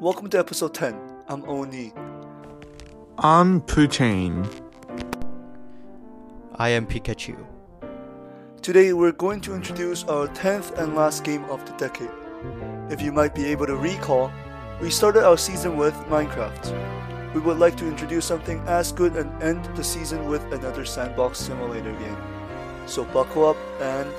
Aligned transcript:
Welcome 0.00 0.30
to 0.30 0.38
episode 0.38 0.72
10. 0.72 0.98
I'm 1.28 1.44
Oni. 1.44 1.92
I'm 3.18 3.60
Putain. 3.60 4.48
I 6.54 6.70
am 6.70 6.86
Pikachu. 6.86 7.36
Today 8.62 8.94
we're 8.94 9.12
going 9.12 9.42
to 9.42 9.54
introduce 9.54 10.04
our 10.04 10.26
10th 10.28 10.78
and 10.78 10.96
last 10.96 11.22
game 11.22 11.44
of 11.50 11.66
the 11.66 11.72
decade. 11.72 12.08
If 12.88 13.02
you 13.02 13.12
might 13.12 13.34
be 13.34 13.44
able 13.44 13.66
to 13.66 13.76
recall, 13.76 14.32
we 14.80 14.88
started 14.88 15.22
our 15.22 15.36
season 15.36 15.76
with 15.76 15.92
Minecraft. 16.08 17.34
We 17.34 17.42
would 17.42 17.58
like 17.58 17.76
to 17.76 17.86
introduce 17.86 18.24
something 18.24 18.58
as 18.60 18.92
good 18.92 19.16
and 19.16 19.42
end 19.42 19.66
the 19.76 19.84
season 19.84 20.30
with 20.30 20.42
another 20.50 20.86
sandbox 20.86 21.38
simulator 21.38 21.92
game. 21.92 22.16
So 22.86 23.04
buckle 23.04 23.48
up 23.48 23.58
and 23.82 24.10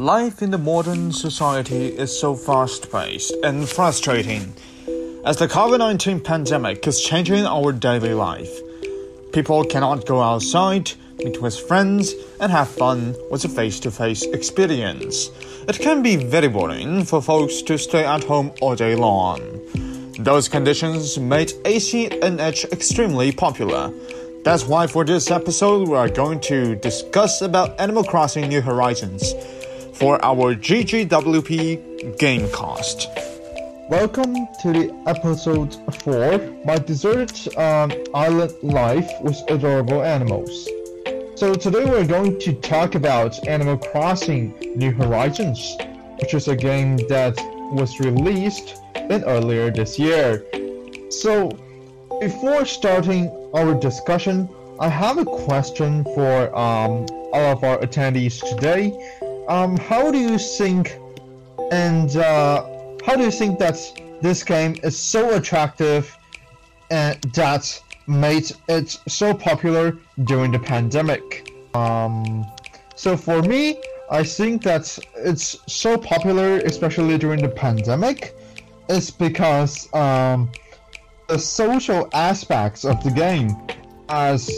Life 0.00 0.40
in 0.40 0.50
the 0.50 0.56
modern 0.56 1.12
society 1.12 1.88
is 1.88 2.18
so 2.18 2.34
fast 2.34 2.90
paced 2.90 3.34
and 3.44 3.68
frustrating. 3.68 4.54
As 5.26 5.36
the 5.36 5.46
COVID 5.46 5.78
19 5.78 6.20
pandemic 6.20 6.86
is 6.86 7.02
changing 7.02 7.44
our 7.44 7.70
daily 7.70 8.14
life, 8.14 8.48
people 9.34 9.62
cannot 9.62 10.06
go 10.06 10.22
outside, 10.22 10.90
meet 11.18 11.42
with 11.42 11.60
friends, 11.68 12.14
and 12.40 12.50
have 12.50 12.68
fun 12.68 13.14
with 13.30 13.44
a 13.44 13.50
face 13.50 13.78
to 13.80 13.90
face 13.90 14.22
experience. 14.22 15.28
It 15.68 15.78
can 15.78 16.02
be 16.02 16.16
very 16.16 16.48
boring 16.48 17.04
for 17.04 17.20
folks 17.20 17.60
to 17.60 17.76
stay 17.76 18.06
at 18.06 18.24
home 18.24 18.52
all 18.62 18.74
day 18.74 18.94
long. 18.94 19.42
Those 20.18 20.48
conditions 20.48 21.18
made 21.18 21.50
ACNH 21.66 22.72
extremely 22.72 23.32
popular. 23.32 23.92
That's 24.44 24.64
why 24.64 24.86
for 24.86 25.04
this 25.04 25.30
episode 25.30 25.90
we 25.90 25.96
are 25.96 26.08
going 26.08 26.40
to 26.48 26.74
discuss 26.76 27.42
about 27.42 27.78
Animal 27.78 28.04
Crossing 28.04 28.48
New 28.48 28.62
Horizons 28.62 29.34
for 29.94 30.22
our 30.24 30.54
GGWP 30.54 32.16
Gamecast. 32.18 33.06
Welcome 33.88 34.34
to 34.62 34.72
the 34.72 35.02
episode 35.06 35.74
4 36.02 36.38
My 36.64 36.76
Desert 36.76 37.56
um, 37.56 37.92
Island 38.14 38.52
Life 38.62 39.10
with 39.20 39.38
Adorable 39.48 40.02
Animals. 40.02 40.68
So 41.34 41.54
today 41.54 41.84
we're 41.84 42.06
going 42.06 42.38
to 42.40 42.52
talk 42.54 42.94
about 42.94 43.46
Animal 43.48 43.78
Crossing 43.78 44.54
New 44.76 44.92
Horizons, 44.92 45.76
which 46.20 46.34
is 46.34 46.48
a 46.48 46.56
game 46.56 46.96
that 47.08 47.36
was 47.72 47.98
released 48.00 48.80
in 48.94 49.24
earlier 49.24 49.70
this 49.70 49.98
year. 49.98 50.44
So 51.10 51.50
before 52.20 52.64
starting 52.64 53.28
our 53.54 53.74
discussion, 53.74 54.48
I 54.78 54.88
have 54.88 55.18
a 55.18 55.24
question 55.24 56.04
for 56.04 56.56
um, 56.56 57.06
all 57.32 57.52
of 57.52 57.64
our 57.64 57.78
attendees 57.78 58.40
today 58.48 58.96
um, 59.50 59.76
how 59.76 60.12
do 60.12 60.18
you 60.18 60.38
think 60.38 60.96
and 61.72 62.16
uh, 62.16 62.64
how 63.04 63.16
do 63.16 63.24
you 63.24 63.32
think 63.32 63.58
that 63.58 63.76
this 64.22 64.44
game 64.44 64.76
is 64.84 64.96
so 64.96 65.34
attractive 65.34 66.16
and 66.90 67.20
that 67.34 67.82
made 68.06 68.52
it 68.68 68.90
so 69.08 69.34
popular 69.34 69.98
during 70.24 70.52
the 70.52 70.58
pandemic? 70.58 71.50
Um, 71.74 72.46
so 72.94 73.16
for 73.16 73.42
me, 73.42 73.80
I 74.10 74.22
think 74.22 74.62
that 74.62 74.96
it's 75.16 75.58
so 75.66 75.98
popular, 75.98 76.58
especially 76.58 77.18
during 77.18 77.42
the 77.42 77.48
pandemic, 77.48 78.36
is 78.88 79.10
because 79.10 79.92
um, 79.94 80.50
the 81.28 81.38
social 81.38 82.08
aspects 82.12 82.84
of 82.84 83.02
the 83.02 83.10
game, 83.10 83.56
as 84.08 84.48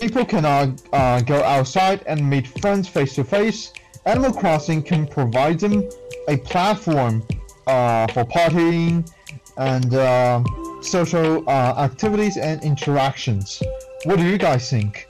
people 0.00 0.24
cannot 0.24 0.82
uh, 0.92 1.20
go 1.20 1.42
outside 1.44 2.02
and 2.06 2.28
meet 2.28 2.46
friends 2.60 2.88
face 2.88 3.14
to 3.14 3.24
face 3.24 3.72
Animal 4.04 4.32
Crossing 4.32 4.82
can 4.82 5.06
provide 5.06 5.60
them 5.60 5.88
a 6.28 6.36
platform 6.36 7.22
uh, 7.66 8.06
for 8.08 8.24
partying 8.24 9.08
and 9.56 9.94
uh, 9.94 10.42
social 10.82 11.48
uh, 11.48 11.74
activities 11.78 12.36
and 12.36 12.62
interactions. 12.64 13.62
What 14.04 14.16
do 14.18 14.24
you 14.24 14.38
guys 14.38 14.68
think? 14.68 15.08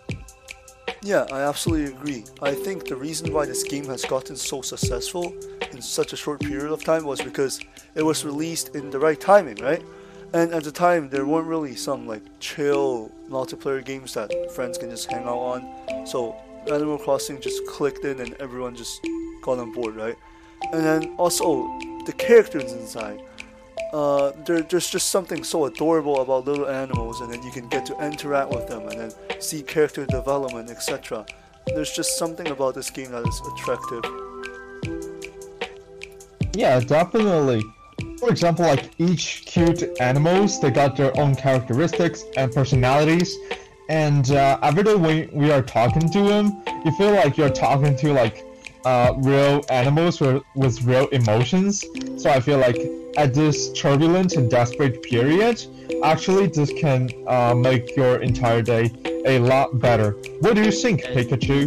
Yeah, 1.00 1.26
I 1.32 1.40
absolutely 1.40 1.92
agree. 1.94 2.24
I 2.42 2.54
think 2.54 2.86
the 2.86 2.96
reason 2.96 3.32
why 3.32 3.46
this 3.46 3.64
game 3.64 3.86
has 3.86 4.04
gotten 4.04 4.36
so 4.36 4.60
successful 4.60 5.34
in 5.72 5.80
such 5.80 6.12
a 6.12 6.16
short 6.16 6.40
period 6.40 6.70
of 6.70 6.84
time 6.84 7.04
was 7.04 7.20
because 7.20 7.60
it 7.94 8.02
was 8.02 8.24
released 8.24 8.76
in 8.76 8.90
the 8.90 8.98
right 8.98 9.18
timing, 9.18 9.56
right? 9.56 9.82
And 10.34 10.52
at 10.52 10.64
the 10.64 10.72
time, 10.72 11.08
there 11.08 11.26
weren't 11.26 11.46
really 11.46 11.76
some 11.76 12.06
like 12.06 12.22
chill 12.40 13.10
multiplayer 13.28 13.84
games 13.84 14.14
that 14.14 14.30
friends 14.52 14.78
can 14.78 14.90
just 14.90 15.10
hang 15.10 15.24
out 15.24 15.38
on. 15.38 16.06
So 16.06 16.36
Animal 16.70 16.98
Crossing 16.98 17.40
just 17.40 17.66
clicked 17.66 18.04
in 18.04 18.20
and 18.20 18.34
everyone 18.34 18.74
just 18.76 19.00
got 19.42 19.58
on 19.58 19.72
board, 19.72 19.96
right? 19.96 20.16
And 20.72 20.84
then 20.84 21.14
also 21.18 21.66
the 22.06 22.12
characters 22.16 22.72
inside. 22.72 23.22
Uh, 23.92 24.32
there, 24.46 24.62
there's 24.62 24.88
just 24.88 25.10
something 25.10 25.44
so 25.44 25.66
adorable 25.66 26.20
about 26.22 26.46
little 26.46 26.68
animals, 26.68 27.20
and 27.20 27.30
then 27.32 27.42
you 27.42 27.50
can 27.50 27.68
get 27.68 27.84
to 27.84 28.04
interact 28.04 28.50
with 28.50 28.66
them 28.66 28.88
and 28.88 28.98
then 28.98 29.40
see 29.40 29.62
character 29.62 30.06
development, 30.06 30.70
etc. 30.70 31.26
There's 31.66 31.92
just 31.92 32.16
something 32.16 32.48
about 32.48 32.74
this 32.74 32.90
game 32.90 33.12
that 33.12 33.26
is 33.26 33.40
attractive. 33.52 34.04
Yeah, 36.54 36.80
definitely. 36.80 37.62
For 38.18 38.30
example, 38.30 38.64
like 38.64 38.90
each 38.98 39.44
cute 39.46 39.82
animals, 40.00 40.60
they 40.60 40.70
got 40.70 40.96
their 40.96 41.18
own 41.18 41.34
characteristics 41.34 42.24
and 42.36 42.52
personalities, 42.52 43.36
and 43.92 44.30
uh, 44.30 44.58
every 44.62 44.82
day 44.82 44.94
when 44.94 45.30
we 45.32 45.52
are 45.52 45.60
talking 45.60 46.08
to 46.08 46.22
them, 46.22 46.62
you 46.82 46.90
feel 46.92 47.12
like 47.12 47.36
you're 47.36 47.50
talking 47.50 47.94
to 47.98 48.12
like 48.14 48.42
uh, 48.86 49.12
real 49.18 49.62
animals 49.68 50.18
with, 50.18 50.42
with 50.56 50.82
real 50.82 51.08
emotions. 51.08 51.84
So 52.16 52.30
I 52.30 52.40
feel 52.40 52.56
like 52.56 52.78
at 53.18 53.34
this 53.34 53.70
turbulent 53.74 54.32
and 54.32 54.50
desperate 54.50 55.02
period, 55.02 55.62
actually 56.02 56.46
this 56.46 56.72
can 56.72 57.10
uh, 57.26 57.54
make 57.54 57.94
your 57.94 58.22
entire 58.22 58.62
day 58.62 58.90
a 59.26 59.38
lot 59.38 59.78
better. 59.78 60.12
What 60.40 60.54
do 60.54 60.62
you 60.62 60.72
think, 60.72 61.02
Pikachu? 61.02 61.60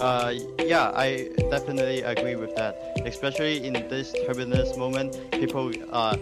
Uh, 0.00 0.34
yeah, 0.58 0.90
I 0.94 1.28
definitely 1.50 2.00
agree 2.00 2.36
with 2.36 2.56
that. 2.56 3.02
Especially 3.04 3.66
in 3.66 3.74
this 3.74 4.14
turbulent 4.26 4.78
moment, 4.78 5.20
people 5.32 5.70
uh, 5.90 6.16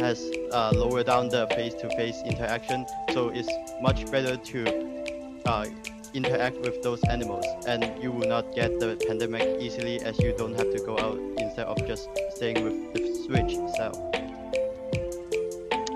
has 0.00 0.30
uh, 0.52 0.72
lowered 0.74 1.06
down 1.06 1.28
the 1.28 1.46
face-to-face 1.48 2.22
interaction, 2.26 2.86
so 3.12 3.28
it's 3.28 3.50
much 3.80 4.10
better 4.10 4.36
to 4.36 5.40
uh, 5.46 5.66
interact 6.14 6.58
with 6.58 6.82
those 6.82 7.02
animals, 7.04 7.44
and 7.66 7.90
you 8.02 8.10
will 8.12 8.28
not 8.28 8.54
get 8.54 8.78
the 8.80 8.96
pandemic 9.06 9.60
easily 9.60 10.00
as 10.00 10.18
you 10.18 10.34
don't 10.36 10.54
have 10.54 10.70
to 10.72 10.78
go 10.84 10.98
out 10.98 11.18
instead 11.38 11.66
of 11.66 11.76
just 11.86 12.08
staying 12.34 12.62
with 12.64 12.94
the 12.94 13.14
Switch 13.26 13.52
itself. 13.52 13.98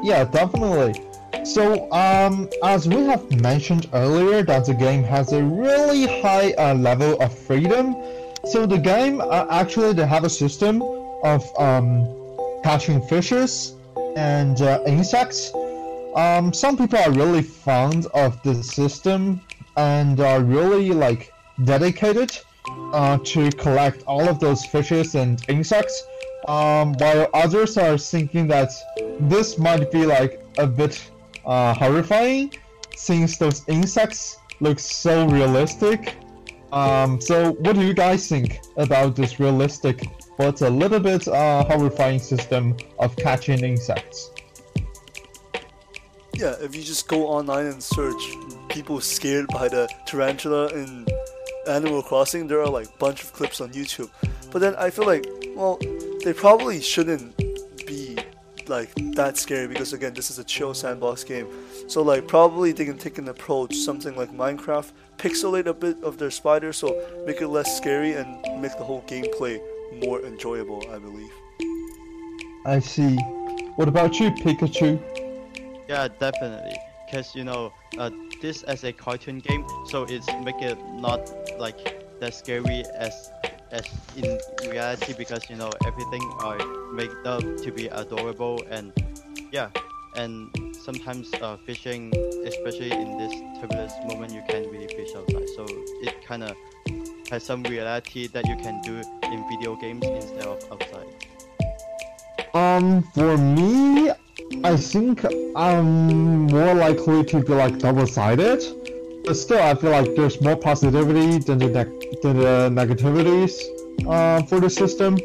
Yeah, 0.02 0.24
definitely. 0.24 1.04
So, 1.44 1.90
um, 1.92 2.48
as 2.62 2.88
we 2.88 2.96
have 3.06 3.30
mentioned 3.40 3.88
earlier, 3.92 4.42
that 4.42 4.66
the 4.66 4.74
game 4.74 5.02
has 5.04 5.32
a 5.32 5.42
really 5.42 6.06
high 6.20 6.52
uh, 6.52 6.74
level 6.74 7.20
of 7.22 7.36
freedom. 7.36 7.96
So 8.44 8.66
the 8.66 8.78
game 8.78 9.20
uh, 9.20 9.46
actually 9.50 9.92
they 9.94 10.06
have 10.06 10.24
a 10.24 10.30
system 10.30 10.82
of 11.22 11.42
um, 11.58 12.06
catching 12.62 13.00
fishes 13.02 13.74
and 14.18 14.62
uh, 14.62 14.82
insects. 14.86 15.52
Um, 16.14 16.52
some 16.52 16.76
people 16.76 16.98
are 16.98 17.12
really 17.12 17.42
fond 17.42 18.06
of 18.14 18.42
the 18.42 18.54
system 18.62 19.40
and 19.76 20.18
are 20.18 20.42
really 20.42 20.90
like 20.90 21.32
dedicated 21.64 22.36
uh, 22.92 23.18
to 23.32 23.50
collect 23.52 24.02
all 24.06 24.28
of 24.28 24.40
those 24.40 24.64
fishes 24.66 25.14
and 25.14 25.42
insects. 25.48 26.02
Um, 26.48 26.94
while 26.94 27.28
others 27.34 27.76
are 27.76 27.98
thinking 27.98 28.48
that 28.48 28.70
this 29.20 29.58
might 29.58 29.92
be 29.92 30.04
like 30.06 30.42
a 30.58 30.66
bit 30.66 30.94
uh, 31.44 31.74
horrifying 31.74 32.52
since 32.96 33.36
those 33.36 33.62
insects 33.68 34.38
look 34.60 34.78
so 34.78 35.26
realistic. 35.28 36.16
Um, 36.72 37.20
so 37.20 37.52
what 37.52 37.76
do 37.76 37.82
you 37.86 37.94
guys 37.94 38.28
think 38.28 38.60
about 38.76 39.14
this 39.14 39.38
realistic 39.38 40.06
but 40.38 40.60
a 40.60 40.70
little 40.70 41.00
bit 41.00 41.26
uh, 41.26 41.64
horrifying 41.64 42.20
system 42.20 42.76
of 43.00 43.14
catching 43.16 43.64
insects. 43.64 44.30
Yeah, 46.34 46.54
if 46.60 46.76
you 46.76 46.84
just 46.84 47.08
go 47.08 47.26
online 47.26 47.66
and 47.66 47.82
search 47.82 48.22
people 48.68 49.00
scared 49.00 49.48
by 49.48 49.68
the 49.68 49.88
tarantula 50.06 50.68
in 50.68 51.04
Animal 51.66 52.00
Crossing, 52.02 52.46
there 52.46 52.62
are 52.62 52.70
like 52.70 52.86
a 52.86 52.98
bunch 52.98 53.24
of 53.24 53.32
clips 53.32 53.60
on 53.60 53.70
YouTube. 53.70 54.08
But 54.52 54.60
then 54.60 54.76
I 54.76 54.90
feel 54.90 55.04
like, 55.04 55.26
well, 55.56 55.80
they 56.24 56.32
probably 56.32 56.80
shouldn't 56.80 57.36
be 57.84 58.16
like 58.68 58.94
that 59.16 59.36
scary 59.36 59.66
because 59.66 59.92
again, 59.92 60.14
this 60.14 60.30
is 60.30 60.38
a 60.38 60.44
chill 60.44 60.72
sandbox 60.74 61.24
game. 61.24 61.48
So 61.88 62.02
like 62.02 62.28
probably 62.28 62.70
they 62.70 62.84
can 62.84 62.98
take 62.98 63.18
an 63.18 63.28
approach, 63.28 63.74
something 63.74 64.14
like 64.14 64.30
Minecraft, 64.30 64.92
pixelate 65.16 65.66
a 65.66 65.74
bit 65.74 66.00
of 66.04 66.18
their 66.18 66.30
spiders, 66.30 66.76
so 66.76 66.94
make 67.26 67.40
it 67.40 67.48
less 67.48 67.76
scary 67.76 68.12
and 68.12 68.40
make 68.62 68.78
the 68.78 68.84
whole 68.84 69.02
gameplay 69.08 69.60
more 69.92 70.22
enjoyable, 70.24 70.84
I 70.90 70.98
believe. 70.98 71.32
I 72.64 72.80
see. 72.80 73.16
What 73.76 73.88
about 73.88 74.18
you, 74.20 74.30
Pikachu? 74.30 75.00
Yeah, 75.88 76.08
definitely. 76.08 76.76
Cause 77.10 77.34
you 77.34 77.44
know, 77.44 77.72
uh, 77.98 78.10
this 78.42 78.62
as 78.64 78.84
a 78.84 78.92
cartoon 78.92 79.38
game, 79.38 79.66
so 79.86 80.04
it's 80.04 80.26
make 80.44 80.60
it 80.60 80.78
not 80.92 81.20
like 81.58 82.20
that 82.20 82.34
scary 82.34 82.84
as 82.94 83.30
as 83.70 83.86
in 84.16 84.38
reality 84.70 85.14
because 85.16 85.48
you 85.50 85.56
know 85.56 85.70
everything 85.86 86.22
are 86.40 86.58
made 86.92 87.10
up 87.24 87.42
to 87.58 87.70
be 87.70 87.86
adorable 87.88 88.62
and 88.70 88.92
yeah 89.52 89.70
and 90.16 90.48
sometimes 90.74 91.30
uh, 91.42 91.56
fishing 91.66 92.12
especially 92.46 92.90
in 92.90 93.18
this 93.18 93.32
turbulence 93.60 93.92
moment 94.06 94.32
you 94.32 94.42
can't 94.48 94.66
really 94.70 94.88
fish 94.88 95.10
outside 95.14 95.48
so 95.54 95.66
it 96.02 96.14
kind 96.24 96.42
of 96.42 96.56
has 97.30 97.44
some 97.44 97.62
reality 97.64 98.26
that 98.28 98.46
you 98.46 98.56
can 98.56 98.80
do 98.82 99.02
in 99.24 99.48
video 99.48 99.76
games 99.76 100.04
instead 100.04 100.46
of 100.46 100.58
outside 100.72 101.06
Um, 102.54 103.02
for 103.14 103.36
me, 103.36 104.10
I 104.64 104.76
think 104.76 105.24
I'm 105.54 106.46
more 106.46 106.74
likely 106.74 107.24
to 107.24 107.40
be 107.40 107.52
like 107.52 107.78
double-sided. 107.78 108.60
But 109.24 109.34
still, 109.34 109.62
I 109.62 109.74
feel 109.74 109.90
like 109.90 110.14
there's 110.16 110.40
more 110.40 110.56
positivity 110.56 111.38
than 111.38 111.58
the 111.58 111.68
neg- 111.68 112.22
than 112.22 112.36
the 112.38 112.70
negativities 112.80 113.52
uh, 114.08 114.42
for 114.46 114.58
the 114.58 114.70
system. 114.70 115.16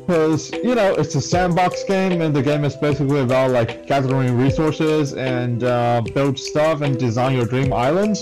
Because 0.00 0.50
you 0.52 0.74
know 0.74 0.94
it's 0.94 1.14
a 1.14 1.20
sandbox 1.20 1.84
game, 1.84 2.20
and 2.22 2.34
the 2.34 2.42
game 2.42 2.64
is 2.64 2.76
basically 2.76 3.20
about 3.20 3.50
like 3.50 3.86
gathering 3.86 4.36
resources 4.36 5.14
and 5.14 5.62
uh, 5.62 6.02
build 6.14 6.38
stuff 6.38 6.80
and 6.80 6.98
design 6.98 7.36
your 7.36 7.46
dream 7.46 7.72
island. 7.72 8.16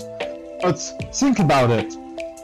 But 0.62 0.78
think 1.14 1.38
about 1.38 1.70
it: 1.70 1.90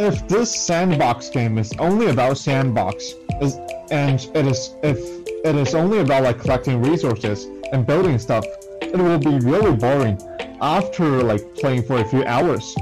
if 0.00 0.26
this 0.28 0.50
sandbox 0.50 1.28
game 1.28 1.58
is 1.58 1.74
only 1.78 2.06
about 2.06 2.38
sandbox, 2.38 3.14
is, 3.42 3.56
and 3.90 4.18
it 4.34 4.46
is 4.46 4.74
if 4.82 4.98
it 5.44 5.54
is 5.54 5.74
only 5.74 5.98
about 5.98 6.22
like 6.22 6.38
collecting 6.40 6.80
resources 6.80 7.44
and 7.72 7.86
building 7.86 8.18
stuff, 8.18 8.44
it 8.80 8.96
will 8.96 9.18
be 9.18 9.38
really 9.46 9.76
boring 9.76 10.18
after 10.62 11.22
like 11.22 11.54
playing 11.54 11.82
for 11.82 11.98
a 11.98 12.04
few 12.04 12.24
hours. 12.24 12.74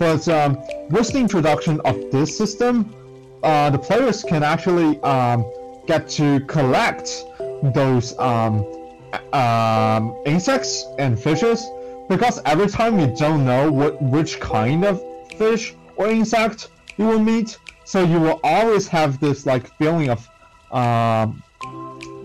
But 0.00 0.26
um, 0.26 0.58
with 0.90 1.12
the 1.12 1.18
introduction 1.18 1.80
of 1.84 2.10
this 2.10 2.36
system, 2.36 2.92
uh, 3.44 3.70
the 3.70 3.78
players 3.78 4.24
can 4.24 4.42
actually 4.42 5.00
um, 5.02 5.44
get 5.86 6.08
to 6.08 6.40
collect 6.40 7.24
those 7.72 8.18
um, 8.18 8.66
um, 9.32 10.20
insects 10.26 10.86
and 10.98 11.16
fishes 11.16 11.64
because 12.08 12.40
every 12.44 12.66
time 12.66 12.98
you 12.98 13.14
don't 13.16 13.44
know 13.44 13.70
what 13.70 14.02
which 14.02 14.40
kind 14.40 14.84
of 14.84 15.00
fish 15.38 15.74
or 15.96 16.08
insect 16.08 16.70
you 16.96 17.06
will 17.06 17.18
meet, 17.18 17.58
so 17.84 18.02
you 18.02 18.20
will 18.20 18.40
always 18.44 18.86
have 18.88 19.20
this 19.20 19.46
like 19.46 19.66
feeling 19.78 20.10
of 20.10 20.28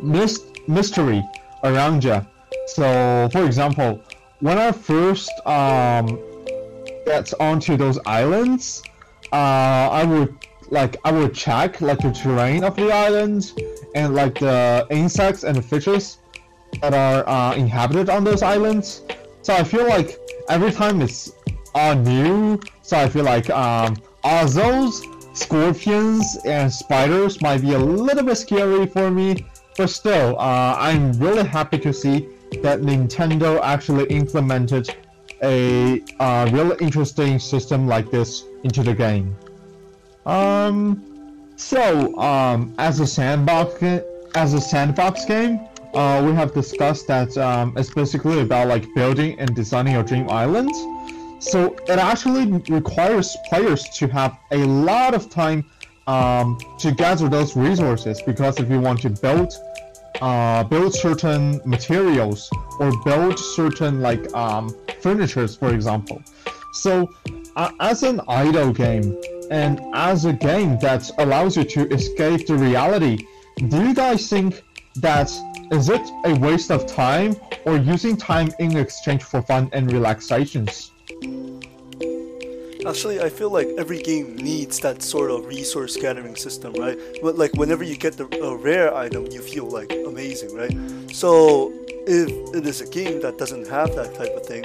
mys- 0.02 0.46
mystery 0.68 1.24
around 1.64 2.04
you. 2.04 2.26
So, 2.68 3.30
for 3.32 3.46
example, 3.46 4.04
when 4.40 4.58
I 4.58 4.72
first 4.72 5.32
um, 5.46 6.20
get 7.06 7.34
onto 7.40 7.78
those 7.78 8.00
islands, 8.06 8.84
uh, 9.32 9.90
I 9.92 10.04
would 10.04 10.36
like 10.70 10.98
I 11.04 11.12
would 11.12 11.34
check 11.34 11.82
like 11.82 12.00
the 12.00 12.12
terrain 12.12 12.64
of 12.64 12.76
the 12.76 12.92
islands 12.92 13.56
and 13.96 14.14
like 14.14 14.40
the 14.40 14.86
insects 14.92 15.44
and 15.44 15.56
the 15.56 15.62
fishes 15.62 16.20
that 16.82 16.94
are 16.94 17.28
uh, 17.28 17.56
inhabited 17.56 18.10
on 18.10 18.24
those 18.24 18.44
islands. 18.44 19.02
So 19.42 19.56
I 19.56 19.64
feel 19.64 19.88
like 19.88 20.20
every 20.48 20.72
time 20.72 21.02
it's 21.02 21.32
uh, 21.76 21.94
new, 21.94 22.60
so 22.82 22.98
I 22.98 23.10
feel 23.10 23.24
like 23.24 23.50
um, 23.50 23.96
those 24.24 25.04
scorpions 25.34 26.38
and 26.46 26.72
spiders 26.72 27.42
might 27.42 27.62
be 27.62 27.74
a 27.74 27.80
little 27.80 28.24
bit 28.24 28.36
scary 28.36 28.86
for 28.88 29.10
me, 29.10 29.46
but 29.78 29.90
still, 29.90 30.38
uh, 30.40 30.76
I'm 30.78 31.14
really 31.14 31.46
happy 31.46 31.78
to 31.80 31.94
see 31.94 32.28
that 32.62 32.82
Nintendo 32.82 33.60
actually 33.62 34.06
implemented 34.06 34.96
a 35.42 36.02
uh, 36.20 36.50
really 36.52 36.76
interesting 36.82 37.40
system 37.40 37.88
like 37.88 38.12
this 38.12 38.44
into 38.64 38.84
the 38.84 38.94
game. 38.94 39.36
Um, 40.26 41.50
so 41.56 42.18
um, 42.20 42.74
as 42.78 43.00
a 43.00 43.08
sandbox 43.08 43.82
as 44.36 44.54
a 44.54 44.62
sandbox 44.62 45.26
game, 45.26 45.60
uh, 45.94 46.22
we 46.26 46.34
have 46.34 46.54
discussed 46.54 47.08
that 47.08 47.36
um, 47.38 47.74
it's 47.78 47.90
basically 47.90 48.42
about 48.42 48.68
like 48.68 48.86
building 48.94 49.40
and 49.40 49.56
designing 49.56 49.94
your 49.94 50.04
dream 50.04 50.30
island. 50.30 50.70
So 51.40 51.76
it 51.88 52.00
actually 52.00 52.52
requires 52.70 53.36
players 53.48 53.88
to 53.98 54.08
have 54.08 54.38
a 54.52 54.58
lot 54.58 55.14
of 55.14 55.30
time 55.30 55.66
um, 56.08 56.58
to 56.80 56.92
gather 56.92 57.30
those 57.30 57.56
resources 57.56 58.22
because 58.22 58.60
if 58.60 58.70
you 58.70 58.80
want 58.80 59.02
to 59.02 59.10
build 59.10 59.54
uh, 60.22 60.64
build 60.66 60.94
certain 60.94 61.62
materials 61.66 62.50
or 62.80 62.92
build 63.04 63.40
certain 63.40 64.02
like 64.02 64.34
um, 64.34 64.76
furnitures, 65.02 65.56
for 65.56 65.74
example. 65.74 66.22
So 66.74 67.10
uh, 67.56 67.72
as 67.80 68.04
an 68.04 68.20
idle 68.28 68.74
game 68.74 69.18
and 69.50 69.80
as 69.94 70.26
a 70.26 70.34
game 70.34 70.78
that 70.80 71.10
allows 71.20 71.56
you 71.56 71.64
to 71.64 71.88
escape 71.94 72.48
the 72.48 72.56
reality, 72.56 73.26
do 73.70 73.82
you 73.88 73.94
guys 73.94 74.30
think 74.30 74.62
that 74.98 75.32
is 75.72 75.90
it 75.90 76.02
a 76.26 76.34
waste 76.40 76.72
of 76.72 76.86
time 76.86 77.36
or 77.66 77.78
using 77.78 78.18
time 78.18 78.52
in 78.60 78.76
exchange 78.76 79.24
for 79.24 79.42
fun 79.42 79.70
and 79.72 79.92
relaxations? 79.92 80.92
Actually, 82.88 83.20
I 83.20 83.30
feel 83.30 83.52
like 83.52 83.68
every 83.78 84.02
game 84.02 84.36
needs 84.38 84.80
that 84.80 85.04
sort 85.04 85.32
of 85.32 85.46
resource 85.46 85.98
gathering 85.98 86.36
system, 86.36 86.74
right? 86.74 86.98
But 87.22 87.38
like 87.38 87.54
whenever 87.54 87.84
you 87.84 87.98
get 87.98 88.18
the 88.18 88.26
a 88.42 88.56
rare 88.56 88.96
item, 88.96 89.28
you 89.28 89.42
feel 89.42 89.70
like 89.70 89.92
amazing, 90.08 90.56
right? 90.56 90.72
So 91.14 91.74
if 92.08 92.30
it 92.56 92.66
is 92.66 92.80
a 92.82 92.88
game 92.90 93.22
that 93.22 93.38
doesn't 93.38 93.68
have 93.68 93.94
that 93.96 94.16
type 94.16 94.32
of 94.36 94.46
thing, 94.46 94.64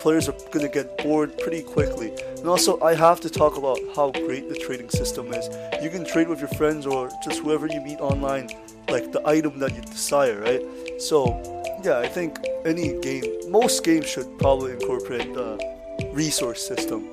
players 0.00 0.28
are 0.28 0.36
gonna 0.52 0.68
get 0.68 0.98
bored 0.98 1.36
pretty 1.38 1.62
quickly. 1.62 2.12
And 2.36 2.46
also, 2.46 2.78
I 2.80 2.94
have 2.94 3.20
to 3.22 3.30
talk 3.30 3.56
about 3.56 3.78
how 3.96 4.10
great 4.10 4.48
the 4.48 4.56
trading 4.56 4.90
system 4.90 5.32
is. 5.32 5.48
You 5.82 5.90
can 5.90 6.04
trade 6.04 6.28
with 6.28 6.40
your 6.40 6.50
friends 6.50 6.86
or 6.86 7.08
just 7.24 7.40
whoever 7.40 7.66
you 7.66 7.80
meet 7.80 8.00
online, 8.00 8.50
like 8.90 9.12
the 9.12 9.26
item 9.26 9.58
that 9.60 9.74
you 9.74 9.80
desire, 9.80 10.40
right? 10.40 10.62
So 11.00 11.40
yeah, 11.82 11.98
I 11.98 12.06
think 12.06 12.38
any 12.64 13.00
game, 13.00 13.24
most 13.50 13.82
games 13.82 14.06
should 14.06 14.38
probably 14.38 14.72
incorporate 14.72 15.32
the 15.34 15.75
resource 16.16 16.66
system. 16.66 17.10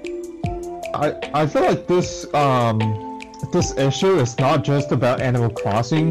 I, 0.93 1.13
I 1.33 1.45
feel 1.45 1.63
like 1.63 1.85
this 1.87 2.33
um 2.33 2.79
this 3.51 3.77
issue 3.77 4.15
is 4.19 4.39
not 4.39 4.63
just 4.63 4.91
about 4.93 5.21
Animal 5.21 5.49
Crossing, 5.49 6.07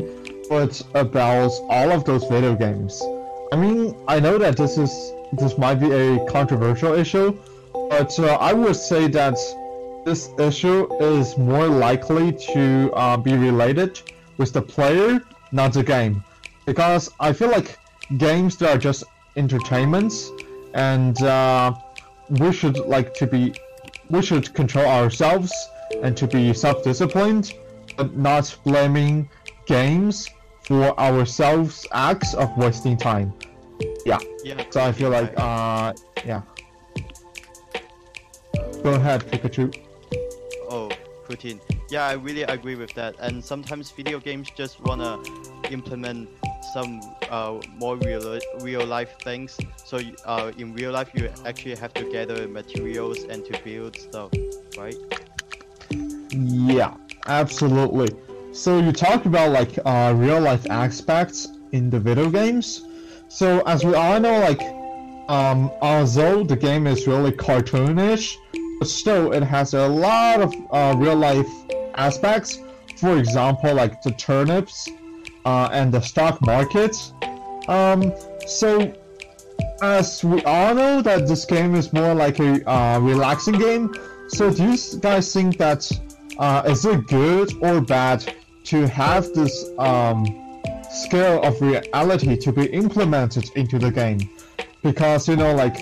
but 0.50 0.80
about 0.94 1.52
all 1.70 1.90
of 1.90 2.04
those 2.04 2.24
video 2.24 2.54
games. 2.54 3.02
I 3.52 3.56
mean, 3.56 3.96
I 4.06 4.20
know 4.20 4.36
that 4.38 4.56
this 4.56 4.76
is 4.76 4.92
this 5.32 5.56
might 5.56 5.76
be 5.76 5.90
a 5.90 6.24
controversial 6.26 6.92
issue, 6.92 7.38
but 7.72 8.12
uh, 8.18 8.36
I 8.48 8.52
would 8.52 8.76
say 8.76 9.08
that 9.08 9.38
this 10.04 10.28
issue 10.38 10.92
is 11.00 11.38
more 11.38 11.68
likely 11.68 12.32
to 12.52 12.92
uh, 12.92 13.16
be 13.16 13.34
related 13.34 14.00
with 14.36 14.52
the 14.52 14.60
player, 14.60 15.22
not 15.52 15.72
the 15.72 15.82
game, 15.82 16.22
because 16.66 17.10
I 17.18 17.32
feel 17.32 17.50
like 17.50 17.78
games 18.18 18.56
that 18.58 18.76
are 18.76 18.78
just 18.78 19.04
entertainments, 19.36 20.30
and 20.74 21.16
uh, 21.22 21.72
we 22.28 22.52
should 22.52 22.78
like 22.78 23.14
to 23.14 23.26
be 23.26 23.54
we 24.10 24.22
should 24.22 24.52
control 24.54 24.86
ourselves 24.86 25.52
and 26.02 26.16
to 26.16 26.26
be 26.26 26.52
self-disciplined, 26.52 27.54
but 27.96 28.16
not 28.16 28.54
blaming 28.64 29.28
games 29.66 30.28
for 30.64 30.98
ourselves 30.98 31.86
acts 31.92 32.34
of 32.34 32.56
wasting 32.56 32.96
time. 32.96 33.32
Yeah. 34.04 34.18
yeah 34.44 34.64
So 34.70 34.80
I 34.80 34.92
feel 34.92 35.10
like 35.10 35.32
uh 35.36 35.92
yeah. 36.24 36.42
Go 38.82 38.94
ahead, 38.94 39.22
Pikachu. 39.30 39.72
Oh, 40.68 40.90
Putin. 41.28 41.60
Yeah, 41.88 42.06
I 42.06 42.14
really 42.14 42.42
agree 42.42 42.74
with 42.74 42.92
that. 42.94 43.14
And 43.20 43.44
sometimes 43.44 43.90
video 43.90 44.18
games 44.18 44.48
just 44.56 44.80
wanna 44.80 45.22
implement 45.70 46.28
some 46.72 47.00
uh, 47.28 47.58
more 47.78 47.96
real 47.96 48.38
real 48.60 48.84
life 48.84 49.18
things. 49.20 49.58
So 49.84 50.00
uh, 50.24 50.52
in 50.56 50.72
real 50.72 50.92
life, 50.92 51.10
you 51.14 51.28
actually 51.44 51.76
have 51.76 51.92
to 51.94 52.04
gather 52.10 52.48
materials 52.48 53.24
and 53.24 53.44
to 53.44 53.60
build 53.62 53.96
stuff, 53.96 54.30
right? 54.78 54.96
Yeah, 56.30 56.94
absolutely. 57.26 58.08
So 58.52 58.78
you 58.78 58.92
talked 58.92 59.26
about 59.26 59.50
like 59.50 59.78
uh, 59.84 60.14
real 60.16 60.40
life 60.40 60.66
aspects 60.70 61.48
in 61.72 61.90
the 61.90 62.00
video 62.00 62.30
games. 62.30 62.82
So 63.28 63.60
as 63.66 63.84
we 63.84 63.94
all 63.94 64.20
know, 64.20 64.40
like 64.40 64.62
um, 65.28 65.70
although 65.80 66.42
the 66.44 66.56
game 66.56 66.86
is 66.86 67.06
really 67.06 67.32
cartoonish, 67.32 68.36
but 68.78 68.88
still 68.88 69.32
it 69.32 69.42
has 69.42 69.74
a 69.74 69.88
lot 69.88 70.40
of 70.40 70.54
uh, 70.70 70.94
real 70.96 71.16
life 71.16 71.48
aspects. 71.94 72.58
For 72.96 73.16
example, 73.18 73.74
like 73.74 74.02
the 74.02 74.12
turnips 74.12 74.88
uh, 75.44 75.68
and 75.72 75.92
the 75.92 76.00
stock 76.00 76.40
market. 76.42 76.96
Um, 77.68 78.12
so 78.46 78.92
as 79.82 80.22
we 80.22 80.42
all 80.44 80.74
know 80.74 81.02
that 81.02 81.26
this 81.26 81.44
game 81.44 81.74
is 81.74 81.92
more 81.92 82.14
like 82.14 82.38
a 82.38 82.68
uh, 82.70 82.98
relaxing 83.00 83.58
game. 83.58 83.94
So 84.28 84.50
do 84.50 84.72
you 84.72 84.78
guys 85.00 85.32
think 85.32 85.58
that 85.58 85.90
uh, 86.38 86.62
is 86.66 86.84
it 86.84 87.06
good 87.08 87.52
or 87.62 87.80
bad 87.80 88.32
to 88.64 88.86
have 88.88 89.24
this 89.34 89.70
um, 89.78 90.24
scale 90.90 91.42
of 91.42 91.60
reality 91.60 92.36
to 92.36 92.52
be 92.52 92.66
implemented 92.66 93.50
into 93.56 93.78
the 93.78 93.90
game? 93.90 94.20
Because 94.82 95.28
you 95.28 95.36
know, 95.36 95.54
like 95.54 95.76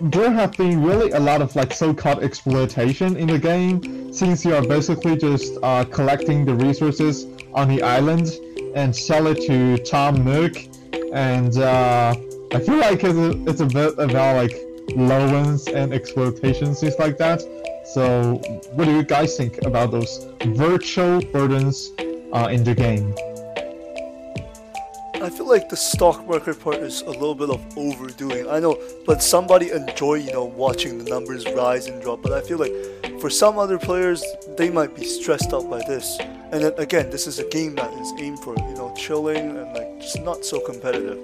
there 0.00 0.30
have 0.30 0.52
been 0.56 0.82
really 0.82 1.10
a 1.12 1.20
lot 1.20 1.42
of 1.42 1.54
like 1.56 1.72
so-called 1.72 2.22
exploitation 2.22 3.16
in 3.16 3.28
the 3.28 3.38
game 3.38 4.12
since 4.12 4.44
you 4.44 4.54
are 4.54 4.62
basically 4.62 5.16
just 5.16 5.58
uh, 5.62 5.84
collecting 5.84 6.44
the 6.44 6.54
resources 6.54 7.26
on 7.54 7.68
the 7.68 7.82
island 7.82 8.38
and 8.74 8.94
sell 8.94 9.26
it 9.26 9.40
to 9.46 9.78
Tom 9.78 10.24
Nook 10.24 10.56
and 11.12 11.56
uh, 11.58 12.14
I 12.52 12.60
feel 12.60 12.76
like 12.76 13.02
it's 13.04 13.18
a, 13.18 13.30
it's 13.48 13.60
a 13.60 13.66
bit 13.66 13.94
about 13.98 14.36
like 14.36 14.56
loans 14.96 15.68
and 15.68 15.92
exploitation 15.92 16.74
things 16.74 16.98
like 16.98 17.16
that 17.18 17.42
so 17.84 18.34
what 18.74 18.84
do 18.84 18.92
you 18.92 19.02
guys 19.02 19.36
think 19.36 19.62
about 19.62 19.90
those 19.90 20.28
virtual 20.46 21.20
burdens 21.32 21.92
uh, 22.32 22.48
in 22.50 22.62
the 22.62 22.74
game? 22.74 23.14
I 25.22 25.28
feel 25.28 25.46
like 25.46 25.68
the 25.68 25.76
stock 25.76 26.26
market 26.26 26.58
part 26.58 26.76
is 26.76 27.02
a 27.02 27.10
little 27.10 27.34
bit 27.34 27.50
of 27.50 27.60
overdoing. 27.76 28.48
I 28.48 28.58
know, 28.58 28.80
but 29.04 29.22
somebody 29.22 29.70
enjoy, 29.70 30.14
you 30.14 30.32
know, 30.32 30.44
watching 30.44 30.96
the 30.96 31.04
numbers 31.04 31.44
rise 31.52 31.88
and 31.88 32.00
drop. 32.00 32.22
But 32.22 32.32
I 32.32 32.40
feel 32.40 32.56
like 32.56 33.20
for 33.20 33.28
some 33.28 33.58
other 33.58 33.78
players, 33.78 34.24
they 34.56 34.70
might 34.70 34.96
be 34.96 35.04
stressed 35.04 35.52
out 35.52 35.68
by 35.68 35.78
this. 35.80 36.18
And 36.52 36.64
then 36.64 36.72
again, 36.78 37.10
this 37.10 37.26
is 37.26 37.38
a 37.38 37.46
game 37.48 37.74
that 37.74 37.92
is 38.00 38.14
aimed 38.18 38.38
for, 38.38 38.56
you 38.56 38.74
know, 38.74 38.94
chilling 38.96 39.58
and 39.58 39.74
like 39.74 40.00
just 40.00 40.22
not 40.22 40.42
so 40.42 40.58
competitive. 40.58 41.18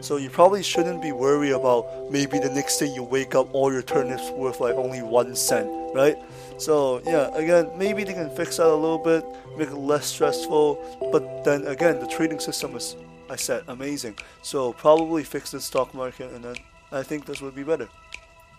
So 0.00 0.16
you 0.16 0.30
probably 0.30 0.62
shouldn't 0.62 1.02
be 1.02 1.12
worried 1.12 1.52
about 1.52 2.10
maybe 2.10 2.38
the 2.38 2.50
next 2.50 2.78
day 2.78 2.86
you 2.86 3.02
wake 3.02 3.34
up 3.34 3.54
all 3.54 3.70
your 3.70 3.82
turnips 3.82 4.30
worth 4.30 4.60
like 4.60 4.74
only 4.74 5.02
one 5.02 5.36
cent, 5.36 5.68
right? 5.94 6.16
So 6.56 7.02
yeah, 7.04 7.28
again, 7.34 7.70
maybe 7.76 8.04
they 8.04 8.14
can 8.14 8.30
fix 8.30 8.56
that 8.56 8.68
a 8.68 8.74
little 8.74 8.98
bit, 8.98 9.22
make 9.58 9.68
it 9.68 9.76
less 9.76 10.06
stressful. 10.06 11.10
But 11.12 11.44
then 11.44 11.66
again, 11.66 12.00
the 12.00 12.06
trading 12.06 12.40
system 12.40 12.74
is 12.74 12.96
I 13.28 13.36
said 13.36 13.64
amazing. 13.68 14.18
So 14.42 14.72
probably 14.72 15.24
fix 15.24 15.50
the 15.50 15.60
stock 15.60 15.94
market, 15.94 16.32
and 16.32 16.44
then 16.44 16.56
I 16.92 17.02
think 17.02 17.26
this 17.26 17.40
would 17.40 17.54
be 17.54 17.62
better. 17.62 17.88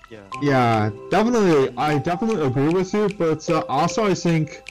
Yeah. 0.10 0.20
Yeah, 0.42 0.92
definitely. 1.10 1.74
I 1.78 1.98
definitely 1.98 2.46
agree 2.46 2.70
with 2.70 2.94
you, 2.94 3.10
but 3.10 3.50
uh, 3.50 3.64
also 3.68 4.06
I 4.06 4.14
think 4.14 4.62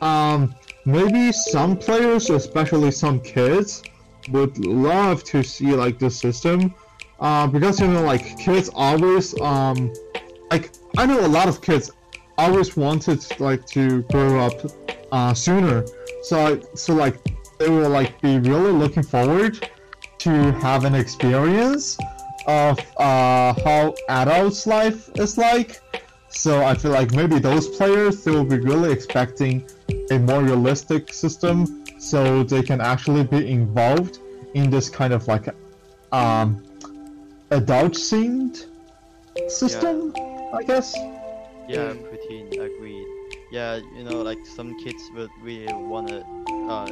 um, 0.00 0.54
maybe 0.84 1.32
some 1.32 1.76
players, 1.76 2.30
especially 2.30 2.90
some 2.90 3.20
kids, 3.20 3.82
would 4.30 4.58
love 4.58 5.24
to 5.24 5.42
see 5.42 5.74
like 5.74 5.98
this 5.98 6.18
system 6.18 6.74
uh, 7.20 7.46
because 7.46 7.80
you 7.80 7.88
know 7.88 8.02
like 8.02 8.38
kids 8.38 8.70
always 8.74 9.38
um, 9.40 9.92
like 10.50 10.70
I 10.96 11.06
know 11.06 11.24
a 11.24 11.28
lot 11.28 11.48
of 11.48 11.60
kids 11.60 11.90
always 12.36 12.76
wanted 12.76 13.24
like 13.40 13.66
to 13.68 14.02
grow 14.04 14.38
up 14.38 14.54
uh, 15.12 15.34
sooner. 15.34 15.84
So 16.22 16.60
so 16.74 16.94
like 16.94 17.18
they 17.58 17.68
will 17.68 17.90
like 17.90 18.20
be 18.20 18.38
really 18.38 18.72
looking 18.72 19.02
forward 19.02 19.68
to 20.18 20.52
have 20.52 20.84
an 20.84 20.94
experience 20.94 21.98
of 22.46 22.78
uh, 22.96 23.52
how 23.64 23.94
adults 24.08 24.66
life 24.66 25.10
is 25.16 25.36
like. 25.38 25.80
So 26.28 26.64
I 26.64 26.74
feel 26.74 26.92
like 26.92 27.12
maybe 27.12 27.38
those 27.38 27.68
players 27.68 28.24
they 28.24 28.30
will 28.30 28.44
be 28.44 28.58
really 28.58 28.92
expecting 28.92 29.68
a 30.10 30.18
more 30.18 30.42
realistic 30.42 31.12
system, 31.12 31.84
so 31.98 32.42
they 32.42 32.62
can 32.62 32.80
actually 32.80 33.24
be 33.24 33.50
involved 33.50 34.18
in 34.54 34.70
this 34.70 34.88
kind 34.88 35.12
of 35.12 35.26
like 35.26 35.48
um, 36.12 36.62
adult 37.50 37.92
themed 37.92 38.66
system, 39.48 40.12
I 40.54 40.62
guess. 40.66 40.94
Yeah, 41.68 41.90
I'm 41.90 42.02
pretty 42.04 42.40
agreed. 42.58 43.06
Yeah, 43.50 43.76
you 43.76 44.04
know, 44.04 44.22
like 44.22 44.38
some 44.46 44.78
kids 44.82 45.02
would 45.14 45.30
really 45.42 45.72
wanna 45.72 46.22
uh, 46.68 46.86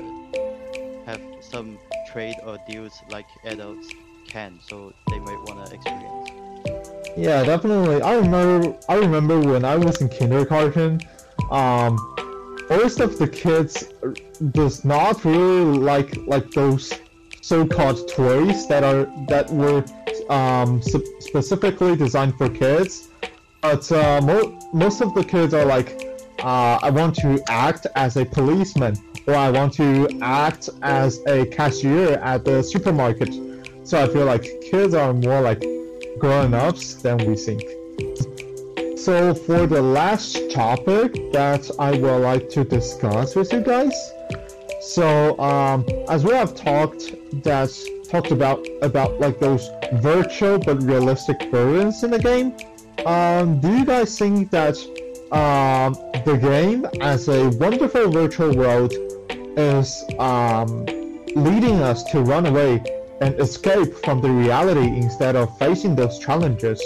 have 1.07 1.21
some 1.41 1.79
trade 2.13 2.37
or 2.45 2.59
deals 2.69 2.93
like 3.11 3.27
adults 3.45 3.89
can, 4.29 4.59
so 4.69 4.93
they 5.09 5.19
might 5.21 5.41
wanna 5.47 5.71
experience. 5.71 6.31
Yeah, 7.17 7.45
definitely. 7.45 8.03
I 8.03 8.17
remember. 8.17 8.77
I 8.89 8.97
remember 8.97 9.41
when 9.41 9.65
I 9.65 9.77
was 9.77 10.01
in 10.01 10.09
kindergarten. 10.09 11.01
Um, 11.51 11.97
most 12.69 13.01
of 13.01 13.19
the 13.19 13.29
kids 13.29 13.85
does 14.51 14.85
not 14.85 15.25
really 15.25 15.79
like 15.79 16.17
like 16.27 16.51
those 16.51 16.93
so-called 17.41 18.09
toys 18.09 18.67
that 18.67 18.83
are 18.83 19.07
that 19.29 19.49
were 19.51 19.85
um, 20.29 20.83
specifically 21.21 21.97
designed 21.97 22.37
for 22.37 22.49
kids. 22.49 23.09
But 23.63 23.91
uh, 23.91 24.21
mo- 24.21 24.59
most 24.73 25.01
of 25.01 25.15
the 25.15 25.25
kids 25.25 25.55
are 25.55 25.65
like, 25.65 26.06
uh, 26.41 26.79
I 26.83 26.91
want 26.91 27.15
to 27.17 27.43
act 27.49 27.87
as 27.95 28.17
a 28.17 28.25
policeman, 28.25 28.97
or 29.27 29.35
I 29.35 29.51
want 29.51 29.73
to 29.75 30.09
act 30.23 30.69
as 30.83 31.21
a 31.27 31.47
cashier 31.47 32.15
at 32.15 32.45
the 32.45 32.63
supermarket. 32.63 33.35
So 33.85 34.03
I 34.03 34.07
feel 34.09 34.25
like 34.25 34.43
kids 34.63 34.95
are 34.95 35.13
more 35.13 35.41
like 35.41 35.65
grown-ups 36.19 36.95
than 36.95 37.19
we 37.19 37.37
think. 37.37 37.63
So 38.99 39.35
for 39.35 39.67
the 39.67 39.81
last 39.81 40.51
topic 40.51 41.33
that 41.33 41.71
I 41.79 41.93
would 41.93 42.23
like 42.23 42.49
to 42.51 42.65
discuss 42.65 43.37
with 43.37 43.53
you 43.53 43.61
guys, 43.61 43.95
so 44.81 45.39
um, 45.39 45.87
as 46.09 46.25
we 46.25 46.33
have 46.33 46.55
talked, 46.55 47.15
that 47.45 47.71
talked 48.09 48.31
about 48.31 48.67
about 48.83 49.19
like 49.21 49.39
those 49.39 49.69
virtual 49.95 50.59
but 50.59 50.83
realistic 50.83 51.51
burdens 51.51 52.03
in 52.05 52.11
the 52.11 52.19
game. 52.19 52.57
Um, 53.05 53.61
do 53.61 53.77
you 53.77 53.85
guys 53.85 54.19
think 54.19 54.51
that 54.51 54.77
um, 55.33 55.95
the 56.25 56.39
game 56.41 56.87
as 57.01 57.29
a 57.29 57.49
wonderful 57.51 58.11
virtual 58.11 58.55
world 58.55 58.93
is 59.57 60.05
um, 60.19 60.85
leading 61.35 61.81
us 61.81 62.05
to 62.05 62.21
run 62.21 62.47
away 62.47 62.83
and 63.21 63.39
escape 63.41 63.95
from 64.05 64.21
the 64.21 64.31
reality 64.31 64.87
instead 64.87 65.37
of 65.37 65.57
facing 65.59 65.97
those 65.97 66.19
challenges, 66.19 66.83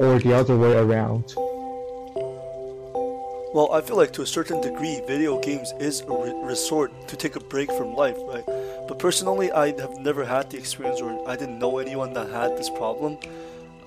or 0.00 0.18
the 0.18 0.32
other 0.34 0.56
way 0.56 0.74
around? 0.76 1.34
Well, 3.54 3.72
I 3.72 3.80
feel 3.80 3.96
like 3.96 4.12
to 4.14 4.22
a 4.22 4.26
certain 4.26 4.60
degree, 4.60 5.00
video 5.06 5.40
games 5.40 5.72
is 5.80 6.00
a 6.02 6.12
re- 6.12 6.34
resort 6.44 6.92
to 7.08 7.16
take 7.16 7.36
a 7.36 7.40
break 7.40 7.70
from 7.72 7.94
life, 7.94 8.16
right? 8.18 8.44
But 8.88 8.98
personally, 8.98 9.50
I 9.50 9.68
have 9.80 9.98
never 9.98 10.24
had 10.24 10.50
the 10.50 10.58
experience, 10.58 11.00
or 11.00 11.26
I 11.28 11.36
didn't 11.36 11.58
know 11.58 11.78
anyone 11.78 12.12
that 12.14 12.30
had 12.30 12.56
this 12.56 12.68
problem. 12.68 13.18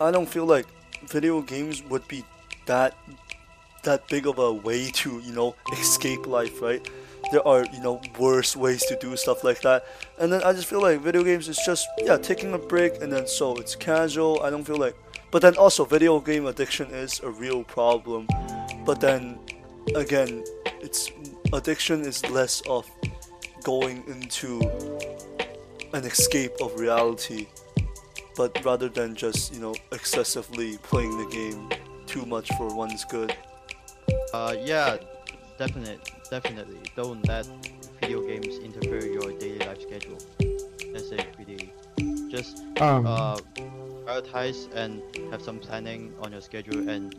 I 0.01 0.11
don't 0.11 0.27
feel 0.27 0.45
like 0.45 0.65
video 1.07 1.41
games 1.41 1.83
would 1.83 2.07
be 2.07 2.23
that 2.65 2.95
that 3.83 4.07
big 4.07 4.27
of 4.27 4.39
a 4.39 4.51
way 4.51 4.89
to 4.91 5.19
you 5.19 5.33
know 5.33 5.55
escape 5.73 6.27
life, 6.27 6.61
right? 6.61 6.87
There 7.31 7.45
are 7.47 7.65
you 7.65 7.81
know 7.81 8.01
worse 8.17 8.55
ways 8.55 8.85
to 8.85 8.97
do 8.97 9.15
stuff 9.15 9.43
like 9.43 9.61
that, 9.61 9.85
and 10.17 10.31
then 10.31 10.43
I 10.43 10.53
just 10.53 10.67
feel 10.67 10.81
like 10.81 11.01
video 11.01 11.23
games 11.23 11.47
is 11.47 11.59
just 11.65 11.87
yeah 11.99 12.17
taking 12.17 12.53
a 12.53 12.57
break, 12.57 13.01
and 13.01 13.11
then 13.11 13.27
so 13.27 13.55
it's 13.55 13.75
casual. 13.75 14.41
I 14.43 14.49
don't 14.49 14.63
feel 14.63 14.77
like, 14.77 14.95
but 15.31 15.41
then 15.41 15.55
also 15.57 15.85
video 15.85 16.19
game 16.19 16.45
addiction 16.45 16.87
is 16.91 17.19
a 17.21 17.29
real 17.29 17.63
problem. 17.63 18.27
But 18.85 18.99
then 18.99 19.39
again, 19.95 20.43
it's 20.81 21.11
addiction 21.53 22.01
is 22.01 22.27
less 22.29 22.61
of 22.67 22.89
going 23.63 24.03
into 24.07 24.61
an 25.93 26.05
escape 26.05 26.53
of 26.61 26.79
reality, 26.79 27.47
but 28.35 28.63
rather 28.63 28.89
than 28.89 29.15
just 29.15 29.53
you 29.53 29.59
know 29.59 29.75
excessively 29.91 30.77
playing 30.83 31.17
the 31.17 31.29
game 31.29 31.69
too 32.07 32.25
much 32.25 32.49
for 32.57 32.73
one's 32.73 33.05
good. 33.05 33.35
Uh, 34.33 34.55
yeah, 34.63 34.97
definitely, 35.57 35.99
definitely. 36.29 36.77
Don't 36.95 37.27
let 37.27 37.47
video 37.99 38.21
games 38.21 38.59
interfere 38.59 39.05
your 39.05 39.31
daily 39.39 39.59
life 39.59 39.81
schedule. 39.81 40.17
That's 40.93 41.11
it, 41.11 41.25
really. 41.37 41.71
Just 42.29 42.63
Um, 42.79 43.05
uh, 43.07 43.37
prioritize 44.05 44.69
and 44.75 45.01
have 45.31 45.41
some 45.41 45.59
planning 45.59 46.13
on 46.21 46.31
your 46.31 46.41
schedule, 46.41 46.87
and 46.87 47.13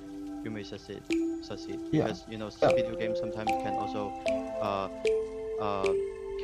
you 0.44 0.50
may 0.50 0.62
succeed. 0.62 1.02
Succeed. 1.42 1.78
Yeah. 1.90 2.04
Because 2.04 2.24
you 2.28 2.38
know, 2.38 2.50
Yeah. 2.62 2.72
video 2.72 2.94
games 2.96 3.18
sometimes 3.18 3.50
can 3.62 3.74
also 3.74 4.12
uh, 4.62 4.88
uh, 5.60 5.92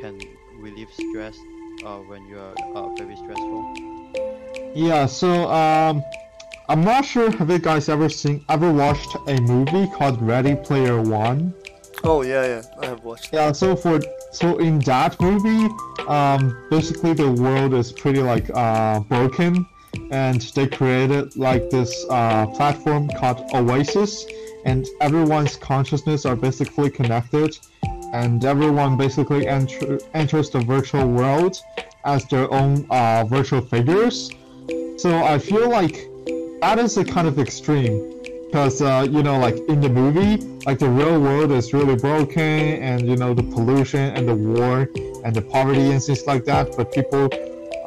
can 0.01 0.19
relieve 0.59 0.89
stress 0.91 1.37
uh, 1.85 1.97
when 2.09 2.25
you 2.27 2.37
are 2.37 2.55
uh, 2.75 2.89
very 2.97 3.15
stressful. 3.15 3.63
Yeah, 4.75 5.05
so 5.07 5.49
um, 5.49 6.03
I'm 6.69 6.83
not 6.83 7.05
sure 7.05 7.31
have 7.31 7.49
you 7.49 7.59
guys 7.59 7.87
ever 7.87 8.09
seen 8.09 8.43
ever 8.49 8.69
watched 8.69 9.15
a 9.27 9.39
movie 9.39 9.87
called 9.95 10.21
Ready 10.21 10.53
Player 10.53 11.01
One? 11.01 11.53
Oh 12.03 12.23
yeah, 12.23 12.45
yeah, 12.45 12.61
I 12.81 12.87
have 12.87 13.05
watched. 13.05 13.29
Yeah, 13.31 13.53
so 13.53 13.73
for 13.73 14.01
so 14.33 14.57
in 14.57 14.79
that 14.79 15.17
movie, 15.21 15.73
um, 16.09 16.67
basically 16.69 17.13
the 17.13 17.31
world 17.31 17.73
is 17.73 17.93
pretty 17.93 18.21
like 18.21 18.49
uh, 18.53 18.99
broken, 18.99 19.65
and 20.11 20.41
they 20.41 20.67
created 20.67 21.37
like 21.37 21.69
this 21.69 22.05
uh, 22.09 22.47
platform 22.47 23.07
called 23.17 23.49
Oasis, 23.53 24.25
and 24.65 24.85
everyone's 24.99 25.55
consciousness 25.55 26.25
are 26.25 26.35
basically 26.35 26.89
connected, 26.89 27.57
and 28.11 28.43
everyone 28.43 28.97
basically 28.97 29.47
enter- 29.47 29.99
enters 30.13 30.49
the 30.49 30.59
virtual 30.59 31.07
world 31.07 31.61
as 32.03 32.25
their 32.25 32.51
own 32.53 32.85
uh, 32.89 33.23
virtual 33.23 33.61
figures. 33.61 34.29
So 34.97 35.23
I 35.23 35.39
feel 35.39 35.69
like 35.69 36.09
that 36.61 36.79
is 36.79 36.97
a 36.97 37.05
kind 37.05 37.27
of 37.27 37.39
extreme 37.39 38.19
because 38.45 38.81
uh, 38.81 39.07
you 39.09 39.21
know 39.23 39.37
like 39.39 39.57
in 39.67 39.81
the 39.81 39.89
movie 39.89 40.37
like 40.65 40.79
the 40.79 40.89
real 40.89 41.21
world 41.21 41.51
is 41.51 41.73
really 41.73 41.95
broken 41.95 42.41
and 42.41 43.07
you 43.07 43.15
know 43.15 43.33
the 43.33 43.43
pollution 43.43 44.15
and 44.15 44.27
the 44.27 44.35
war 44.35 44.89
and 45.23 45.35
the 45.35 45.41
poverty 45.41 45.91
and 45.91 46.01
things 46.01 46.25
like 46.25 46.45
that 46.45 46.75
but 46.77 46.91
people 46.91 47.29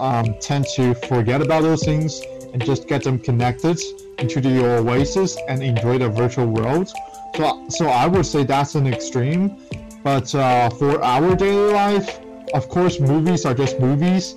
um, 0.00 0.34
tend 0.40 0.66
to 0.74 0.94
forget 0.94 1.42
about 1.42 1.62
those 1.62 1.84
things 1.84 2.22
and 2.52 2.64
just 2.64 2.88
get 2.88 3.04
them 3.04 3.18
connected 3.18 3.78
into 4.18 4.40
the 4.40 4.64
oasis 4.64 5.36
and 5.48 5.62
enjoy 5.62 5.98
the 5.98 6.08
virtual 6.08 6.46
world. 6.46 6.92
So, 7.36 7.68
so 7.68 7.86
I 7.86 8.06
would 8.06 8.26
say 8.26 8.44
that's 8.44 8.74
an 8.74 8.86
extreme. 8.86 9.56
But 10.02 10.34
uh, 10.34 10.70
for 10.70 11.02
our 11.02 11.36
daily 11.36 11.72
life, 11.72 12.20
of 12.54 12.68
course, 12.68 12.98
movies 12.98 13.44
are 13.44 13.54
just 13.54 13.78
movies. 13.78 14.34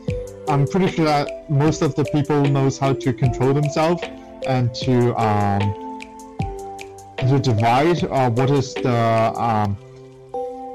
I'm 0.47 0.67
pretty 0.67 0.91
sure 0.91 1.05
that 1.05 1.49
most 1.49 1.81
of 1.81 1.95
the 1.95 2.03
people 2.05 2.43
knows 2.43 2.77
how 2.77 2.93
to 2.93 3.13
control 3.13 3.53
themselves 3.53 4.03
and 4.47 4.73
to 4.75 5.15
um, 5.21 5.61
to 7.17 7.39
divide 7.39 8.03
uh, 8.03 8.29
what 8.31 8.49
is 8.49 8.73
the 8.73 9.33
um, 9.35 9.77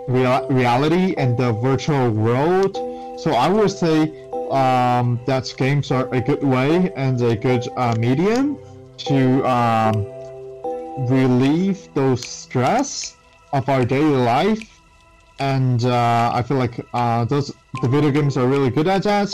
real- 0.08 0.46
reality 0.48 1.14
and 1.16 1.36
the 1.36 1.52
virtual 1.52 2.10
world. 2.10 2.76
So 3.20 3.32
I 3.32 3.48
would 3.48 3.70
say 3.70 4.28
um, 4.50 5.20
that 5.26 5.52
games 5.56 5.90
are 5.90 6.08
a 6.14 6.20
good 6.20 6.42
way 6.42 6.92
and 6.96 7.20
a 7.20 7.36
good 7.36 7.68
uh, 7.76 7.94
medium 7.98 8.58
to 8.98 9.46
um, 9.46 10.06
relieve 11.08 11.88
those 11.94 12.26
stress 12.26 13.16
of 13.52 13.68
our 13.68 13.84
daily 13.84 14.16
life. 14.16 14.80
And 15.40 15.84
uh, 15.84 16.32
I 16.34 16.42
feel 16.42 16.56
like 16.56 16.84
uh, 16.92 17.24
those 17.24 17.54
the 17.82 17.88
video 17.88 18.10
games 18.10 18.36
are 18.36 18.46
really 18.48 18.70
good 18.70 18.88
at 18.88 19.04
that. 19.04 19.32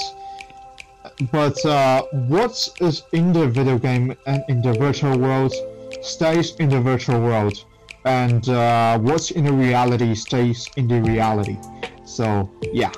But 1.30 1.64
uh, 1.64 2.02
what 2.28 2.68
is 2.80 3.02
in 3.12 3.33
the 3.33 3.49
video 3.49 3.78
game 3.78 4.16
and 4.26 4.42
in 4.49 4.61
the 4.62 4.73
virtual 4.73 5.16
world 5.18 5.54
stays 6.02 6.54
in 6.56 6.68
the 6.68 6.80
virtual 6.80 7.21
world, 7.21 7.64
and 8.04 8.49
uh, 8.49 8.99
what's 8.99 9.30
in 9.30 9.44
the 9.44 9.52
reality 9.52 10.14
stays 10.14 10.68
in 10.76 10.88
the 10.88 11.00
reality. 11.02 11.56
So 12.04 12.50
yeah. 12.73 12.92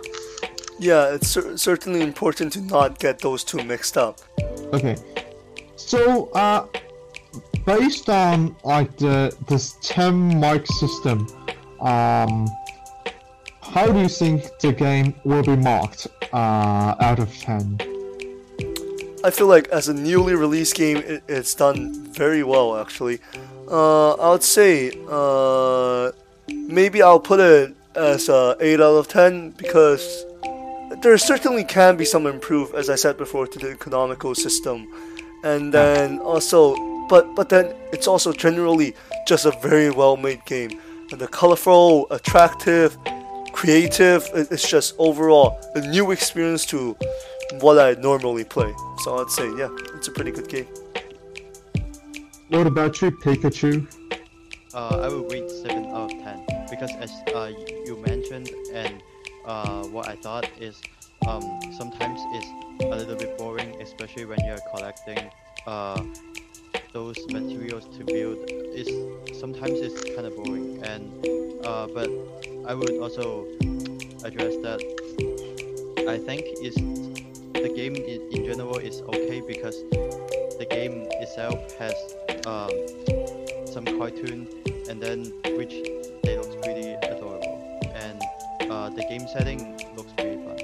Yeah, 0.79 1.15
it's 1.15 1.29
cer- 1.29 1.57
certainly 1.57 2.03
important 2.03 2.53
to 2.55 2.61
not 2.61 2.99
get 2.99 3.19
those 3.21 3.45
two 3.45 3.63
mixed 3.63 3.97
up. 3.97 4.21
Okay. 4.73 4.97
So 5.77 6.27
uh, 6.33 6.67
based 7.65 8.09
on 8.09 8.57
like 8.65 8.97
the 8.97 9.37
this 9.47 9.77
10 9.83 10.41
mark 10.41 10.67
system, 10.67 11.27
um, 11.81 12.49
how 13.61 13.91
do 13.93 14.01
you 14.01 14.09
think 14.09 14.45
the 14.61 14.73
game 14.73 15.15
will 15.25 15.43
be 15.43 15.57
marked 15.57 16.07
uh, 16.33 16.95
out 17.01 17.19
of 17.19 17.37
10? 17.39 17.96
I 19.27 19.31
feel 19.31 19.49
like 19.49 19.67
as 19.69 19.89
a 19.89 19.95
newly 19.95 20.35
released 20.35 20.75
game, 20.77 20.99
it, 20.99 21.23
it's 21.29 21.55
done 21.55 21.79
very 22.23 22.43
well 22.53 22.69
actually. 22.83 23.19
Uh, 23.69 24.13
I 24.13 24.31
would 24.31 24.43
say 24.45 24.93
uh, 25.11 26.13
maybe 26.79 27.03
I'll 27.03 27.19
put 27.33 27.41
it 27.41 27.75
as 27.97 28.29
a 28.29 28.57
8 28.61 28.81
out 28.81 28.97
of 29.03 29.09
10 29.09 29.51
because 29.53 30.25
there 31.03 31.19
certainly 31.19 31.65
can 31.65 31.97
be 31.97 32.05
some 32.05 32.27
improve, 32.27 32.73
as 32.75 32.89
I 32.89 32.95
said 32.95 33.17
before, 33.17 33.47
to 33.49 33.59
the 33.59 33.71
economical 33.71 34.35
system, 34.35 34.87
and 35.43 35.75
then 35.75 36.19
also, 36.21 36.77
but 37.09 37.35
but 37.35 37.49
then 37.49 37.75
it's 37.93 38.07
also 38.07 38.33
generally 38.33 38.95
just 39.27 39.45
a 39.47 39.51
very 39.61 39.91
well 39.91 40.17
made 40.17 40.45
game, 40.47 40.71
and 41.11 41.21
the 41.21 41.27
colorful, 41.27 42.07
attractive, 42.13 42.97
creative. 43.53 44.21
it- 44.35 44.49
It's 44.53 44.69
just 44.77 44.95
overall 44.99 45.49
a 45.75 45.81
new 45.81 46.13
experience 46.13 46.65
to 46.67 46.97
what 47.61 47.79
I 47.79 48.01
normally 48.01 48.45
play. 48.45 48.73
So 49.03 49.19
I'd 49.19 49.31
say, 49.31 49.49
yeah, 49.57 49.69
it's 49.95 50.09
a 50.09 50.13
pretty 50.13 50.31
good 50.33 50.49
game. 50.49 50.67
What 52.49 52.67
about 52.67 53.01
you, 53.03 53.11
Pikachu? 53.11 53.87
Uh, 54.73 55.01
I 55.03 55.09
will 55.09 55.27
rate 55.29 55.51
7 55.51 55.87
out 55.87 56.13
of 56.13 56.23
10 56.23 56.47
because 56.71 56.91
as 56.97 57.11
uh, 57.35 57.51
you 57.87 57.97
mentioned 58.07 58.51
and 58.75 59.03
uh, 59.47 59.85
what 59.85 60.09
I 60.09 60.17
thought 60.17 60.49
is 60.61 60.81
um, 61.27 61.43
sometimes 61.79 62.21
it's 62.35 62.85
a 62.85 62.89
little 62.89 63.17
bit 63.17 63.39
boring 63.39 63.81
especially 63.81 64.27
when 64.27 64.39
you're 64.45 64.61
collecting 64.75 65.31
uh, 65.67 66.03
those 66.93 67.17
materials 67.29 67.87
to 67.97 68.05
build 68.05 68.39
is 68.51 68.89
sometimes 69.41 69.81
it's 69.81 70.05
kind 70.15 70.27
of 70.27 70.37
boring 70.37 70.83
and 70.85 71.27
uh, 71.65 71.87
but 71.87 72.11
I 72.69 72.75
would 72.75 72.99
also 73.01 73.47
address 74.25 74.55
that 74.63 74.81
I 76.07 76.19
think 76.19 76.45
is 76.63 76.77
the 77.63 77.73
game 77.75 77.97
in 77.97 78.45
general 78.45 78.79
is 78.79 79.03
okay 79.03 79.41
because 79.47 79.83
the 80.59 80.67
game 80.71 81.07
itself 81.21 81.59
has 81.79 81.95
um, 82.47 82.71
some 83.67 83.85
cartoon 83.99 84.49
and 84.89 85.01
then 85.03 85.33
which 85.57 85.75
they 86.23 86.37
looks 86.37 86.55
pretty 86.63 86.93
adorable 87.03 87.81
and 87.95 88.23
uh, 88.71 88.89
the 88.91 89.03
game 89.09 89.27
setting 89.29 89.79
looks 89.97 90.13
pretty 90.13 90.37
fun 90.45 90.59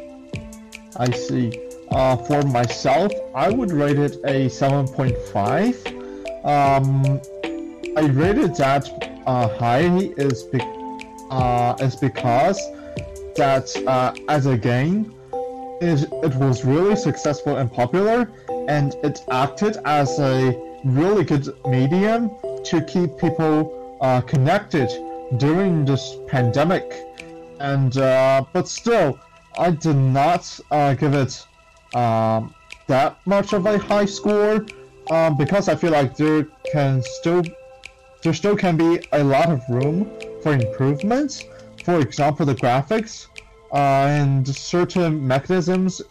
I 0.97 1.11
see. 1.11 1.53
Uh, 1.91 2.17
for 2.17 2.43
myself, 2.43 3.13
I 3.35 3.51
would 3.51 3.73
rate 3.73 3.99
it 3.99 4.17
a 4.25 4.47
7.5. 4.47 5.87
Um, 6.45 7.21
I 7.97 8.01
rated 8.07 8.55
that 8.57 8.89
uh, 9.27 9.49
high 9.59 10.11
is 10.17 10.43
be- 10.45 10.61
uh, 11.31 11.77
is 11.81 11.97
because 11.97 12.59
that 13.37 13.75
uh, 13.87 14.15
as 14.29 14.47
a 14.47 14.57
game, 14.57 15.15
it, 15.83 16.09
it 16.23 16.35
was 16.37 16.65
really 16.65 16.95
successful 16.95 17.57
and 17.57 17.73
popular, 17.73 18.31
and 18.69 18.95
it 19.03 19.21
acted 19.31 19.79
as 19.85 20.19
a 20.21 20.57
really 20.85 21.25
good 21.25 21.49
medium 21.67 22.31
to 22.65 22.81
keep 22.85 23.19
people 23.19 23.99
uh, 24.01 24.21
connected 24.21 24.89
during 25.39 25.85
this 25.85 26.17
pandemic. 26.29 26.95
And 27.59 27.97
uh, 27.97 28.45
but 28.53 28.69
still, 28.69 29.19
I 29.59 29.71
did 29.71 29.97
not 29.97 30.61
uh, 30.71 30.95
give 30.95 31.15
it 31.15 31.47
um, 31.95 32.55
that 32.87 33.19
much 33.27 33.53
of 33.53 33.67
a 33.67 33.79
high 33.79 34.07
score 34.07 34.65
um, 35.11 35.37
because 35.37 35.69
I 35.69 35.75
feel 35.75 35.91
like 35.91 36.17
there 36.17 36.47
can 36.73 37.03
still 37.03 37.43
there 38.23 38.35
still 38.35 38.57
can 38.57 38.77
be 38.77 39.01
a 39.13 39.25
lot 39.25 39.51
of 39.51 39.61
room 39.69 40.09
for 40.43 40.53
improvements. 40.53 41.45
For 41.85 41.99
example, 41.99 42.47
the 42.47 42.55
graphics 42.55 43.27
uh, 43.73 44.07
and 44.09 44.47
certain 44.47 45.27
mechanisms 45.27 46.03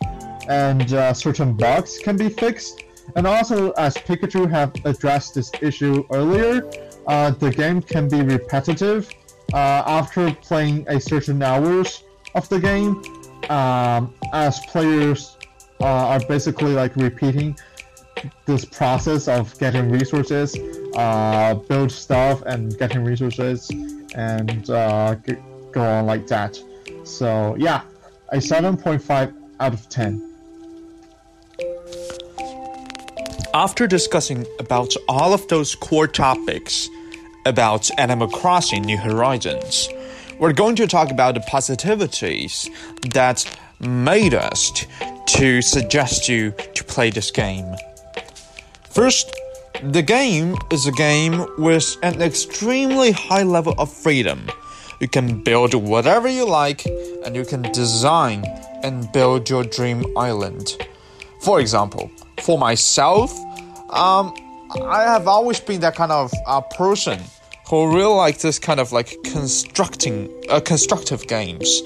and 0.47 0.93
uh, 0.93 1.13
certain 1.13 1.53
bugs 1.53 1.99
can 1.99 2.17
be 2.17 2.29
fixed. 2.29 2.83
And 3.15 3.27
also, 3.27 3.71
as 3.71 3.95
Pikachu 3.95 4.49
have 4.49 4.73
addressed 4.85 5.35
this 5.35 5.51
issue 5.61 6.03
earlier, 6.11 6.69
uh, 7.07 7.31
the 7.31 7.51
game 7.51 7.81
can 7.81 8.07
be 8.07 8.21
repetitive 8.21 9.09
uh, 9.53 9.83
after 9.85 10.33
playing 10.35 10.85
a 10.87 10.99
certain 10.99 11.41
hours 11.43 12.03
of 12.35 12.47
the 12.49 12.59
game, 12.59 13.01
um, 13.49 14.13
as 14.33 14.59
players 14.67 15.37
uh, 15.81 15.85
are 15.85 16.19
basically 16.27 16.73
like 16.73 16.95
repeating 16.95 17.57
this 18.45 18.65
process 18.65 19.27
of 19.27 19.57
getting 19.57 19.89
resources, 19.89 20.55
uh, 20.95 21.55
build 21.55 21.91
stuff, 21.91 22.43
and 22.45 22.77
getting 22.77 23.03
resources, 23.03 23.69
and 24.15 24.65
go 24.67 25.81
on 25.81 26.05
like 26.05 26.27
that. 26.27 26.61
So 27.11 27.55
yeah, 27.57 27.81
a 28.29 28.37
7.5 28.37 29.33
out 29.59 29.73
of 29.73 29.89
10. 29.89 30.27
After 33.53 33.85
discussing 33.85 34.45
about 34.59 34.95
all 35.09 35.33
of 35.33 35.45
those 35.49 35.75
core 35.75 36.07
topics 36.07 36.87
about 37.45 37.89
Animal 37.99 38.29
Crossing 38.29 38.83
New 38.83 38.97
Horizons, 38.97 39.89
we're 40.39 40.53
going 40.53 40.77
to 40.77 40.87
talk 40.87 41.11
about 41.11 41.35
the 41.35 41.41
positivities 41.41 42.69
that 43.13 43.45
made 43.81 44.33
us 44.33 44.85
to 45.27 45.61
suggest 45.61 46.29
you 46.29 46.51
to 46.75 46.83
play 46.85 47.09
this 47.09 47.29
game. 47.29 47.75
First, 48.89 49.35
the 49.83 50.01
game 50.01 50.55
is 50.71 50.87
a 50.87 50.91
game 50.93 51.45
with 51.57 51.97
an 52.03 52.21
extremely 52.21 53.11
high 53.11 53.43
level 53.43 53.75
of 53.77 53.91
freedom. 53.91 54.47
You 55.01 55.07
can 55.07 55.41
build 55.41 55.73
whatever 55.73 56.27
you 56.27 56.45
like, 56.45 56.85
and 57.25 57.35
you 57.35 57.43
can 57.43 57.63
design 57.71 58.45
and 58.83 59.11
build 59.11 59.49
your 59.49 59.63
dream 59.63 60.05
island. 60.15 60.77
For 61.41 61.59
example, 61.59 62.11
for 62.41 62.59
myself, 62.59 63.35
um, 63.89 64.31
I 64.79 65.01
have 65.01 65.27
always 65.27 65.59
been 65.59 65.81
that 65.81 65.95
kind 65.95 66.11
of 66.11 66.31
uh, 66.45 66.61
person 66.61 67.19
who 67.67 67.87
really 67.87 68.13
like 68.13 68.37
this 68.37 68.59
kind 68.59 68.79
of 68.79 68.91
like 68.91 69.17
constructing, 69.23 70.29
uh, 70.51 70.59
constructive 70.59 71.27
games. 71.27 71.81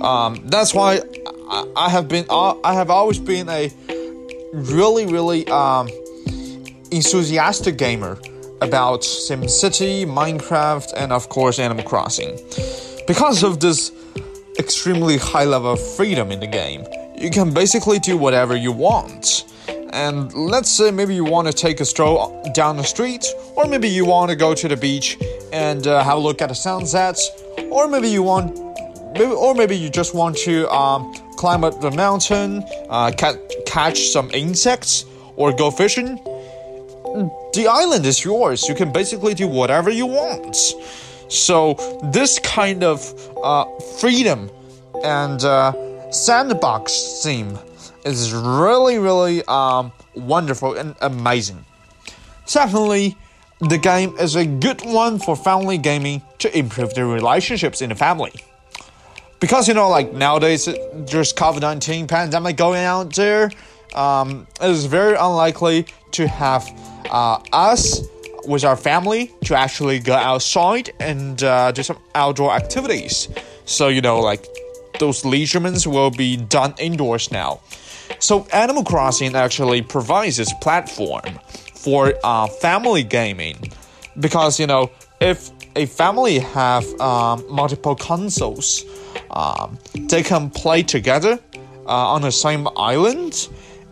Um, 0.00 0.40
that's 0.46 0.72
why 0.72 1.02
I, 1.50 1.72
I 1.76 1.90
have 1.90 2.08
been, 2.08 2.24
uh, 2.30 2.58
I 2.64 2.72
have 2.72 2.88
always 2.88 3.18
been 3.18 3.50
a 3.50 3.70
really, 4.54 5.04
really 5.04 5.46
um, 5.48 5.90
enthusiastic 6.90 7.76
gamer 7.76 8.18
about 8.60 9.00
SimCity, 9.00 10.06
Minecraft, 10.06 10.92
and 10.96 11.12
of 11.12 11.28
course 11.28 11.58
Animal 11.58 11.84
Crossing. 11.84 12.38
Because 13.06 13.42
of 13.42 13.60
this 13.60 13.92
extremely 14.58 15.18
high 15.18 15.44
level 15.44 15.72
of 15.72 15.80
freedom 15.96 16.32
in 16.32 16.40
the 16.40 16.46
game, 16.46 16.84
you 17.16 17.30
can 17.30 17.52
basically 17.52 17.98
do 17.98 18.16
whatever 18.16 18.56
you 18.56 18.72
want. 18.72 19.44
And 19.92 20.32
let's 20.34 20.70
say 20.70 20.90
maybe 20.90 21.14
you 21.14 21.24
want 21.24 21.46
to 21.46 21.52
take 21.52 21.80
a 21.80 21.84
stroll 21.84 22.42
down 22.54 22.76
the 22.76 22.84
street, 22.84 23.26
or 23.54 23.66
maybe 23.66 23.88
you 23.88 24.04
want 24.04 24.30
to 24.30 24.36
go 24.36 24.54
to 24.54 24.68
the 24.68 24.76
beach 24.76 25.18
and 25.52 25.86
uh, 25.86 26.02
have 26.02 26.18
a 26.18 26.20
look 26.20 26.42
at 26.42 26.48
the 26.48 26.54
sunsets, 26.54 27.30
or 27.70 27.88
maybe 27.88 28.08
you 28.08 28.22
want, 28.22 28.58
maybe, 29.14 29.32
or 29.32 29.54
maybe 29.54 29.76
you 29.76 29.88
just 29.88 30.14
want 30.14 30.36
to 30.38 30.68
um, 30.70 31.12
climb 31.36 31.64
up 31.64 31.80
the 31.80 31.90
mountain, 31.92 32.62
uh, 32.90 33.10
ca- 33.16 33.38
catch 33.64 34.08
some 34.08 34.30
insects, 34.32 35.04
or 35.36 35.52
go 35.52 35.70
fishing 35.70 36.18
the 37.52 37.66
island 37.68 38.06
is 38.06 38.24
yours. 38.24 38.68
You 38.68 38.74
can 38.74 38.92
basically 38.92 39.34
do 39.34 39.48
whatever 39.48 39.90
you 39.90 40.06
want. 40.06 40.56
So 41.28 41.74
this 42.12 42.38
kind 42.38 42.84
of 42.84 43.00
uh, 43.42 43.64
freedom 43.98 44.50
and 45.02 45.42
uh, 45.44 45.72
sandbox 46.10 47.20
theme 47.22 47.58
is 48.04 48.32
really, 48.32 48.98
really 48.98 49.42
um, 49.48 49.92
wonderful 50.14 50.74
and 50.74 50.94
amazing. 51.00 51.64
Secondly, 52.44 53.16
the 53.60 53.78
game 53.78 54.14
is 54.18 54.36
a 54.36 54.46
good 54.46 54.84
one 54.84 55.18
for 55.18 55.34
family 55.34 55.78
gaming 55.78 56.22
to 56.38 56.56
improve 56.56 56.94
the 56.94 57.04
relationships 57.04 57.82
in 57.82 57.88
the 57.88 57.96
family. 57.96 58.32
Because 59.40 59.68
you 59.68 59.74
know, 59.74 59.88
like 59.88 60.12
nowadays, 60.12 60.66
there's 60.66 61.32
COVID 61.32 61.60
19 61.60 62.06
pandemic 62.06 62.56
going 62.56 62.84
out 62.84 63.14
there. 63.14 63.50
Um, 63.96 64.46
it 64.60 64.70
is 64.70 64.84
very 64.84 65.16
unlikely 65.16 65.86
to 66.12 66.28
have 66.28 66.68
uh, 67.10 67.38
us 67.52 68.02
with 68.46 68.64
our 68.64 68.76
family 68.76 69.32
to 69.44 69.54
actually 69.54 69.98
go 69.98 70.14
outside 70.14 70.90
and 71.00 71.42
uh, 71.42 71.72
do 71.72 71.82
some 71.82 71.98
outdoor 72.14 72.52
activities. 72.52 73.28
So, 73.64 73.88
you 73.88 74.00
know, 74.00 74.20
like 74.20 74.46
those 74.98 75.24
leisurements 75.24 75.86
will 75.86 76.10
be 76.10 76.36
done 76.36 76.74
indoors 76.78 77.32
now. 77.32 77.60
So, 78.18 78.46
Animal 78.52 78.84
Crossing 78.84 79.34
actually 79.34 79.82
provides 79.82 80.36
this 80.36 80.52
platform 80.60 81.24
for 81.74 82.14
uh, 82.22 82.46
family 82.46 83.02
gaming 83.02 83.72
because, 84.20 84.60
you 84.60 84.66
know, 84.66 84.90
if 85.20 85.50
a 85.74 85.86
family 85.86 86.38
have 86.38 86.84
um, 87.00 87.44
multiple 87.50 87.94
consoles, 87.94 88.84
um, 89.30 89.78
they 89.94 90.22
can 90.22 90.50
play 90.50 90.82
together 90.82 91.38
uh, 91.86 92.14
on 92.14 92.22
the 92.22 92.32
same 92.32 92.68
island 92.76 93.48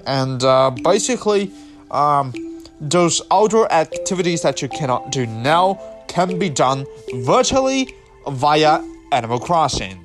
and 0.07 0.43
uh, 0.43 0.71
basically 0.71 1.51
um, 1.91 2.33
those 2.81 3.23
outdoor 3.31 3.71
activities 3.73 4.43
that 4.43 4.63
you 4.63 4.69
cannot 4.69 5.13
do 5.13 5.27
now 5.27 5.81
can 6.09 6.39
be 6.39 6.49
done 6.49 6.87
virtually 7.15 7.95
via 8.29 8.83
Animal 9.13 9.39
Crossing. 9.39 10.05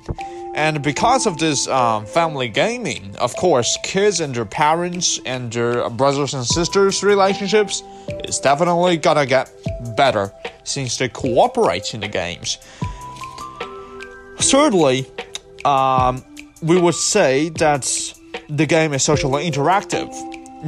And 0.55 0.81
because 0.81 1.25
of 1.25 1.37
this 1.37 1.67
um, 1.67 2.05
family 2.05 2.49
gaming, 2.49 3.15
of 3.17 3.35
course, 3.35 3.77
kids 3.83 4.19
and 4.19 4.33
their 4.33 4.45
parents 4.45 5.19
and 5.25 5.51
their 5.53 5.89
brothers 5.89 6.33
and 6.33 6.45
sisters 6.45 7.03
relationships 7.03 7.83
is 8.25 8.39
definitely 8.39 8.97
gonna 8.97 9.25
get 9.25 9.51
better 9.95 10.33
since 10.63 10.97
they 10.97 11.07
cooperate 11.07 11.93
in 11.93 12.01
the 12.01 12.07
games. 12.07 12.57
Thirdly, 14.39 15.05
um, 15.65 16.23
we 16.61 16.79
would 16.79 16.95
say 16.95 17.49
that 17.49 18.13
the 18.49 18.65
game 18.65 18.93
is 18.93 19.03
socially 19.03 19.49
interactive 19.49 20.09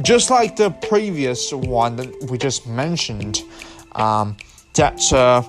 just 0.00 0.30
like 0.30 0.56
the 0.56 0.70
previous 0.70 1.52
one 1.52 1.96
that 1.96 2.30
we 2.30 2.38
just 2.38 2.66
mentioned, 2.66 3.42
um, 3.92 4.36
that 4.74 5.12
uh, 5.12 5.42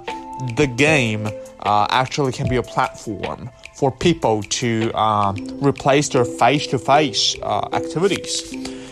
the 0.58 0.68
game 0.68 1.28
uh, 1.62 1.88
actually 1.90 2.34
can 2.34 2.50
be 2.50 2.58
a 2.58 2.64
platform 2.64 3.50
for 3.76 3.92
people 3.92 4.44
to 4.44 4.92
um, 4.94 5.36
replace 5.62 6.10
their 6.10 6.26
face-to-face 6.26 7.38
uh, 7.42 7.70
activities. 7.72 8.50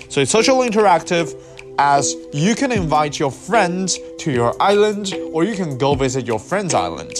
So 0.09 0.21
it's 0.21 0.31
socially 0.31 0.69
interactive 0.69 1.35
as 1.77 2.15
you 2.33 2.55
can 2.55 2.71
invite 2.71 3.19
your 3.19 3.31
friends 3.31 3.97
to 4.19 4.31
your 4.31 4.61
island 4.61 5.13
or 5.33 5.43
you 5.43 5.55
can 5.55 5.77
go 5.77 5.95
visit 5.95 6.25
your 6.25 6.39
friend's 6.39 6.73
island. 6.73 7.17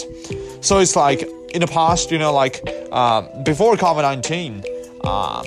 So 0.60 0.78
it's 0.78 0.96
like 0.96 1.22
in 1.52 1.60
the 1.60 1.66
past, 1.66 2.10
you 2.10 2.18
know, 2.18 2.32
like 2.32 2.62
uh, 2.92 3.42
before 3.42 3.76
COVID 3.76 4.02
19, 4.02 4.64
uh, 5.02 5.42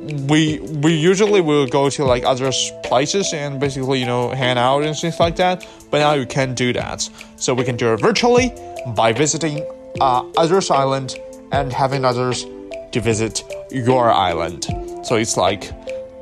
we 0.00 0.60
we 0.60 0.94
usually 0.94 1.40
will 1.40 1.66
go 1.66 1.90
to 1.90 2.04
like 2.04 2.24
other 2.24 2.50
places 2.84 3.32
and 3.32 3.58
basically 3.58 3.98
you 3.98 4.06
know 4.06 4.30
hang 4.30 4.56
out 4.56 4.84
and 4.84 4.96
things 4.96 5.18
like 5.18 5.36
that. 5.36 5.66
But 5.90 5.98
now 5.98 6.14
you 6.14 6.26
can 6.26 6.54
do 6.54 6.72
that. 6.72 7.08
So 7.36 7.54
we 7.54 7.64
can 7.64 7.76
do 7.76 7.92
it 7.94 8.00
virtually 8.00 8.52
by 8.94 9.12
visiting 9.12 9.66
uh, 10.00 10.24
others 10.36 10.70
island 10.70 11.16
and 11.52 11.72
having 11.72 12.04
others 12.04 12.46
to 12.92 13.00
visit 13.00 13.42
your 13.70 14.10
island. 14.10 14.66
So 15.04 15.16
it's 15.16 15.36
like 15.36 15.72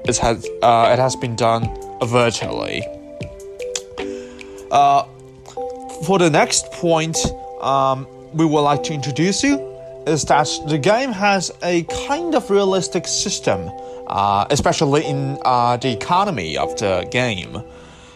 it 0.05 0.17
has 0.19 0.47
uh, 0.63 0.91
it 0.93 0.99
has 0.99 1.17
been 1.17 1.37
done 1.37 1.69
virtually. 2.03 2.83
Uh, 4.71 5.05
for 6.05 6.19
the 6.19 6.29
next 6.31 6.71
point 6.73 7.17
um, 7.61 8.07
we 8.35 8.45
would 8.45 8.61
like 8.61 8.83
to 8.85 8.93
introduce 8.93 9.43
you 9.43 9.76
is 10.07 10.25
that 10.25 10.49
the 10.67 10.79
game 10.79 11.13
has 11.13 11.51
a 11.63 11.83
kind 12.07 12.35
of 12.35 12.49
realistic 12.49 13.07
system, 13.07 13.71
uh, 14.07 14.47
especially 14.51 15.05
in 15.05 15.39
uh, 15.45 15.77
the 15.77 15.93
economy 15.93 16.57
of 16.57 16.77
the 16.79 17.07
game. 17.11 17.63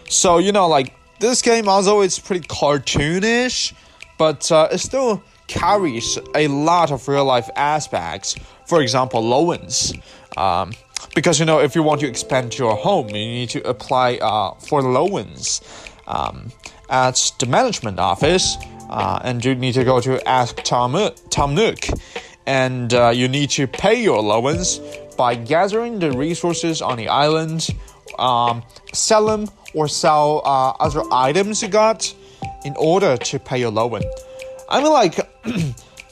So, 0.09 0.37
you 0.37 0.51
know, 0.51 0.67
like 0.67 0.93
this 1.19 1.41
game, 1.41 1.67
although 1.67 2.01
it's 2.01 2.17
pretty 2.17 2.47
cartoonish, 2.47 3.73
but 4.17 4.51
uh, 4.51 4.69
it 4.71 4.79
still 4.79 5.21
carries 5.47 6.17
a 6.33 6.47
lot 6.47 6.91
of 6.91 7.07
real 7.07 7.25
life 7.25 7.49
aspects. 7.55 8.35
For 8.67 8.81
example, 8.81 9.21
loans. 9.21 9.93
Um, 10.37 10.71
because, 11.13 11.39
you 11.39 11.45
know, 11.45 11.59
if 11.59 11.75
you 11.75 11.83
want 11.83 11.99
to 12.01 12.07
expand 12.07 12.57
your 12.57 12.75
home, 12.75 13.09
you 13.09 13.15
need 13.15 13.49
to 13.49 13.67
apply 13.67 14.15
uh, 14.15 14.53
for 14.55 14.81
loans 14.81 15.61
um, 16.07 16.51
at 16.89 17.33
the 17.39 17.47
management 17.47 17.99
office 17.99 18.55
uh, 18.91 19.19
and 19.23 19.43
you 19.43 19.55
need 19.55 19.73
to 19.73 19.83
go 19.83 19.99
to 20.01 20.27
ask 20.27 20.57
Tom, 20.63 20.97
Tom 21.29 21.55
Nook, 21.55 21.87
and 22.45 22.93
uh, 22.93 23.09
you 23.09 23.27
need 23.27 23.49
to 23.51 23.67
pay 23.67 24.01
your 24.01 24.21
loans 24.21 24.79
by 25.17 25.35
gathering 25.35 25.99
the 25.99 26.11
resources 26.11 26.81
on 26.81 26.97
the 26.97 27.07
island, 27.07 27.69
um, 28.19 28.63
sell 28.93 29.25
them 29.25 29.49
or 29.73 29.87
sell 29.87 30.41
uh, 30.45 30.71
other 30.79 31.03
items 31.11 31.61
you 31.61 31.69
got 31.69 32.13
in 32.65 32.75
order 32.77 33.17
to 33.17 33.39
pay 33.39 33.59
your 33.59 33.71
loan. 33.71 34.01
I 34.69 34.81
mean, 34.81 34.91
like. 34.91 35.19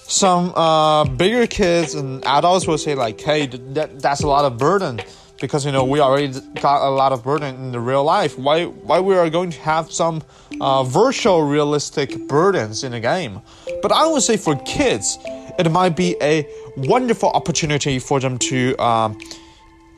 some 0.10 0.52
uh, 0.56 1.06
bigger 1.06 1.46
kids 1.46 1.94
and 1.94 2.26
adults 2.26 2.65
will 2.65 2.80
say 2.80 2.96
like, 2.96 3.22
"Hey, 3.22 3.46
that, 3.46 4.00
that's 4.02 4.22
a 4.22 4.28
lot 4.28 4.44
of 4.44 4.58
burden," 4.58 5.00
because 5.39 5.65
you 5.65 5.71
know 5.71 5.84
we 5.84 5.99
already 5.99 6.39
got 6.62 6.88
a 6.88 6.89
lot 6.89 7.12
of 7.12 7.23
burden 7.23 7.56
in 7.56 7.71
the 7.71 7.80
real 7.80 8.04
life. 8.04 8.38
Why 8.38 8.65
why 8.65 8.99
we 8.99 9.15
are 9.15 9.30
going 9.30 9.52
to 9.52 9.60
have 9.62 9.91
some 9.91 10.21
uh, 10.60 10.84
virtual 10.84 11.43
realistic 11.43 12.28
burdens 12.28 12.84
in 12.84 12.91
the 12.91 12.99
game? 12.99 13.41
But 13.82 13.91
I 13.91 14.06
would 14.08 14.21
say 14.21 14.38
for 14.38 14.56
kids, 14.63 15.17
it 15.58 15.69
might 15.71 15.95
be 15.95 16.15
a 16.21 16.47
wonderful 16.78 17.30
opportunity 17.30 17.99
for 17.99 18.19
them 18.19 18.38
to 18.39 18.75
um, 18.78 19.17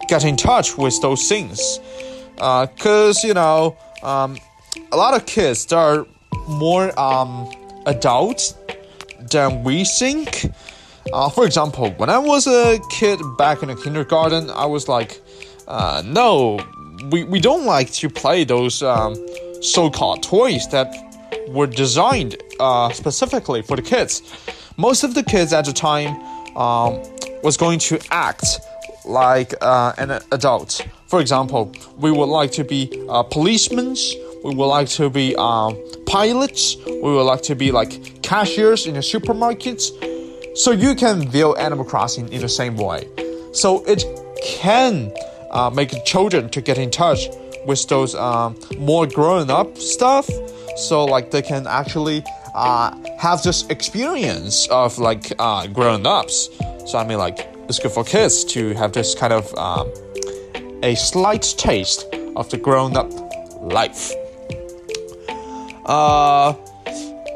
get 0.08 0.23
in 0.23 0.36
touch 0.36 0.77
with 0.77 1.01
those 1.01 1.27
things, 1.27 1.80
because 2.36 3.23
uh, 3.23 3.27
you 3.27 3.34
know 3.34 3.77
um, 4.04 4.38
a 4.91 4.97
lot 4.97 5.13
of 5.13 5.25
kids 5.25 5.65
they 5.65 5.75
are 5.75 6.06
more 6.47 6.97
um, 6.99 7.49
adults 7.86 8.56
than 9.32 9.63
we 9.63 9.86
think. 9.86 10.45
Uh, 11.13 11.30
for 11.30 11.45
example, 11.45 11.89
when 11.97 12.10
I 12.10 12.19
was 12.19 12.45
a 12.45 12.80
kid 12.89 13.19
back 13.38 13.63
in 13.63 13.69
the 13.69 13.75
kindergarten, 13.75 14.49
I 14.51 14.65
was 14.65 14.88
like, 14.88 15.19
uh, 15.72 16.04
no, 16.06 16.60
we, 17.12 17.24
we 17.24 17.40
don't 17.40 17.66
like 17.66 17.92
to 17.94 18.10
play 18.10 18.44
those 18.44 18.84
um, 18.84 19.16
so 19.62 19.90
called 19.90 20.22
toys 20.22 20.68
that 20.68 20.94
were 21.48 21.66
designed 21.66 22.36
uh, 22.60 22.92
specifically 22.92 23.62
for 23.62 23.78
the 23.78 23.82
kids. 23.82 24.22
Most 24.76 25.04
of 25.04 25.14
the 25.14 25.24
kids 25.24 25.54
at 25.54 25.66
the 25.66 25.72
time 25.72 26.10
um, 26.58 27.02
was 27.42 27.56
going 27.56 27.80
to 27.80 28.00
act 28.12 28.60
like 29.06 29.54
uh, 29.62 29.94
an 29.98 30.12
adult. 30.34 30.86
For 31.08 31.22
example, 31.22 31.72
we 31.98 32.12
would 32.12 32.30
like 32.30 32.52
to 32.54 32.66
be 32.66 33.06
uh, 33.08 33.24
policemen, 33.24 33.96
we 34.44 34.54
would 34.54 34.66
like 34.66 34.90
to 34.90 35.10
be 35.10 35.36
um, 35.38 35.78
pilots, 36.06 36.76
we 36.86 37.14
would 37.14 37.24
like 37.24 37.44
to 37.44 37.56
be 37.56 37.72
like 37.72 38.22
cashiers 38.22 38.88
in 38.88 38.96
the 38.96 39.00
supermarkets 39.00 39.92
so 40.58 40.72
you 40.72 40.96
can 40.96 41.30
view 41.30 41.56
Animal 41.56 41.86
Crossing 41.86 42.28
in 42.34 42.42
the 42.42 42.50
same 42.50 42.76
way. 42.76 43.08
So 43.54 43.86
it 43.86 44.04
can 44.44 45.14
uh, 45.52 45.70
make 45.70 45.92
children 46.06 46.50
to 46.50 46.62
get 46.62 46.78
in 46.78 46.90
touch 46.90 47.30
with 47.66 47.88
those 47.88 48.16
um, 48.16 48.58
more 48.78 49.06
grown 49.06 49.50
up 49.50 49.78
stuff. 49.78 50.30
So 50.78 51.06
like 51.06 51.32
they 51.32 51.42
can 51.42 51.68
actually 51.68 52.24
uh, 52.56 52.96
have 53.20 53.44
this 53.44 53.68
experience 53.68 54.68
of 54.70 54.98
like 54.98 55.32
uh, 55.40 55.68
grown 55.68 56.06
ups. 56.06 56.50
So 56.88 56.98
I 56.98 57.06
mean 57.06 57.18
like 57.18 57.48
it's 57.70 57.80
good 57.80 57.92
for 57.92 58.04
kids 58.04 58.44
to 58.46 58.74
have 58.74 58.94
this 58.94 59.16
kind 59.16 59.34
of 59.34 59.54
um, 59.56 59.92
a 60.84 60.96
slight 60.96 61.44
taste 61.58 62.06
of 62.36 62.50
the 62.50 62.58
grown 62.58 62.98
up 62.98 63.12
life. 63.62 64.12
Uh, 65.86 66.54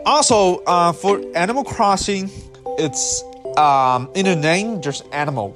also, 0.06 0.64
uh, 0.66 0.94
for 0.94 1.20
Animal 1.36 1.64
Crossing, 1.64 2.30
it's 2.78 3.24
um, 3.58 4.10
in 4.14 4.26
the 4.26 4.36
name 4.36 4.82
there's 4.82 5.02
animal. 5.12 5.56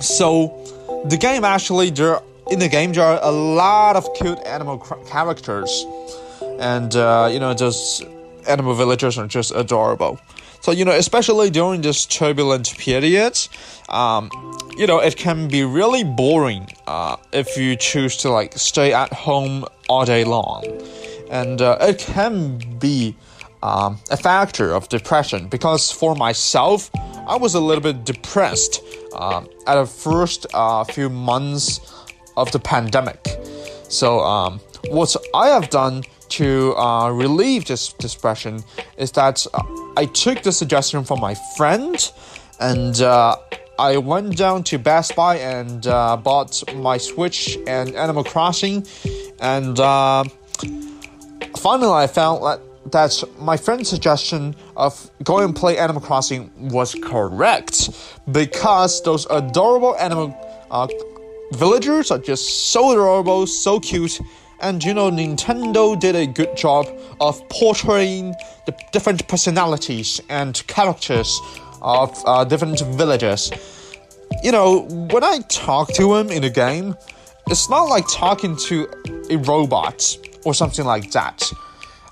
So 0.00 0.63
the 1.04 1.16
game 1.16 1.44
actually 1.44 1.90
there 1.90 2.20
in 2.50 2.58
the 2.58 2.68
game 2.68 2.92
there 2.92 3.04
are 3.04 3.20
a 3.22 3.30
lot 3.30 3.96
of 3.96 4.12
cute 4.14 4.38
animal 4.46 4.78
characters, 5.06 5.86
and 6.58 6.94
uh, 6.96 7.28
you 7.30 7.38
know 7.38 7.54
those 7.54 8.02
animal 8.48 8.74
villagers 8.74 9.18
are 9.18 9.26
just 9.26 9.52
adorable. 9.54 10.18
So 10.60 10.72
you 10.72 10.84
know, 10.84 10.92
especially 10.92 11.50
during 11.50 11.82
this 11.82 12.06
turbulent 12.06 12.76
period, 12.78 13.38
um, 13.88 14.30
you 14.78 14.86
know, 14.86 14.98
it 14.98 15.16
can 15.16 15.48
be 15.48 15.62
really 15.62 16.04
boring 16.04 16.68
uh, 16.86 17.16
if 17.32 17.56
you 17.56 17.76
choose 17.76 18.16
to 18.18 18.30
like 18.30 18.54
stay 18.54 18.92
at 18.92 19.12
home 19.12 19.64
all 19.88 20.04
day 20.04 20.24
long, 20.24 20.64
and 21.30 21.60
uh, 21.60 21.76
it 21.80 21.98
can 21.98 22.58
be 22.78 23.14
um, 23.62 23.98
a 24.10 24.16
factor 24.16 24.72
of 24.72 24.88
depression 24.88 25.48
because 25.48 25.90
for 25.90 26.14
myself, 26.14 26.90
I 27.26 27.36
was 27.36 27.54
a 27.54 27.60
little 27.60 27.82
bit 27.82 28.04
depressed 28.04 28.82
um, 29.14 29.48
at 29.66 29.76
the 29.76 29.86
first 29.86 30.46
uh, 30.54 30.84
few 30.84 31.08
months 31.08 31.80
of 32.36 32.50
the 32.52 32.58
pandemic. 32.58 33.26
So, 33.88 34.20
um, 34.20 34.60
what 34.88 35.14
I 35.34 35.48
have 35.48 35.70
done 35.70 36.02
to 36.30 36.74
uh, 36.76 37.10
relieve 37.10 37.64
this 37.66 37.92
depression 37.92 38.62
is 38.98 39.12
that 39.12 39.46
uh, 39.54 39.62
I 39.96 40.06
took 40.06 40.42
the 40.42 40.52
suggestion 40.52 41.04
from 41.04 41.20
my 41.20 41.34
friend 41.56 41.96
and 42.60 43.00
uh, 43.00 43.36
I 43.78 43.96
went 43.96 44.36
down 44.36 44.62
to 44.64 44.78
Best 44.78 45.16
Buy 45.16 45.36
and 45.36 45.86
uh, 45.86 46.16
bought 46.16 46.62
my 46.76 46.96
Switch 46.96 47.58
and 47.66 47.94
Animal 47.96 48.22
Crossing, 48.22 48.86
and 49.40 49.78
uh, 49.80 50.24
finally 51.56 51.92
I 51.92 52.06
found 52.06 52.44
that 52.44 52.60
that 52.94 53.22
my 53.38 53.56
friend's 53.56 53.88
suggestion 53.90 54.54
of 54.76 55.10
going 55.24 55.44
and 55.44 55.54
play 55.54 55.76
Animal 55.76 56.00
Crossing 56.00 56.50
was 56.70 56.94
correct 57.02 57.90
because 58.30 59.02
those 59.02 59.26
adorable 59.30 59.96
animal 59.96 60.34
uh, 60.70 60.86
villagers 61.52 62.10
are 62.10 62.18
just 62.18 62.70
so 62.72 62.92
adorable, 62.92 63.46
so 63.46 63.80
cute, 63.80 64.20
and 64.60 64.82
you 64.82 64.94
know, 64.94 65.10
Nintendo 65.10 65.98
did 65.98 66.14
a 66.14 66.26
good 66.26 66.56
job 66.56 66.86
of 67.20 67.46
portraying 67.48 68.32
the 68.66 68.74
different 68.92 69.26
personalities 69.26 70.20
and 70.28 70.64
characters 70.68 71.40
of 71.82 72.16
uh, 72.26 72.44
different 72.44 72.80
villagers. 72.80 73.50
You 74.42 74.52
know, 74.52 74.82
when 75.10 75.24
I 75.24 75.40
talk 75.48 75.92
to 75.94 76.14
him 76.14 76.30
in 76.30 76.44
a 76.44 76.50
game, 76.50 76.94
it's 77.48 77.68
not 77.68 77.84
like 77.84 78.04
talking 78.08 78.56
to 78.68 78.88
a 79.30 79.36
robot 79.38 80.16
or 80.44 80.54
something 80.54 80.84
like 80.84 81.10
that. 81.10 81.42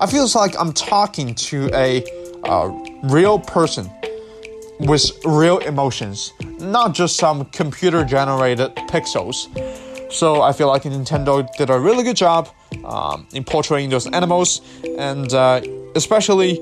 I 0.02 0.06
feel 0.06 0.26
like 0.34 0.58
I'm 0.58 0.72
talking 0.72 1.32
to 1.32 1.70
a 1.72 2.02
uh, 2.42 2.66
real 3.04 3.38
person 3.38 3.88
with 4.80 5.12
real 5.24 5.58
emotions, 5.58 6.32
not 6.58 6.92
just 6.92 7.18
some 7.18 7.44
computer 7.44 8.04
generated 8.04 8.74
pixels. 8.90 9.46
So 10.12 10.42
I 10.42 10.52
feel 10.54 10.66
like 10.66 10.82
Nintendo 10.82 11.48
did 11.56 11.70
a 11.70 11.78
really 11.78 12.02
good 12.02 12.16
job 12.16 12.48
um, 12.84 13.28
in 13.32 13.44
portraying 13.44 13.90
those 13.90 14.08
animals, 14.08 14.60
and 14.98 15.32
uh, 15.32 15.60
especially 15.94 16.58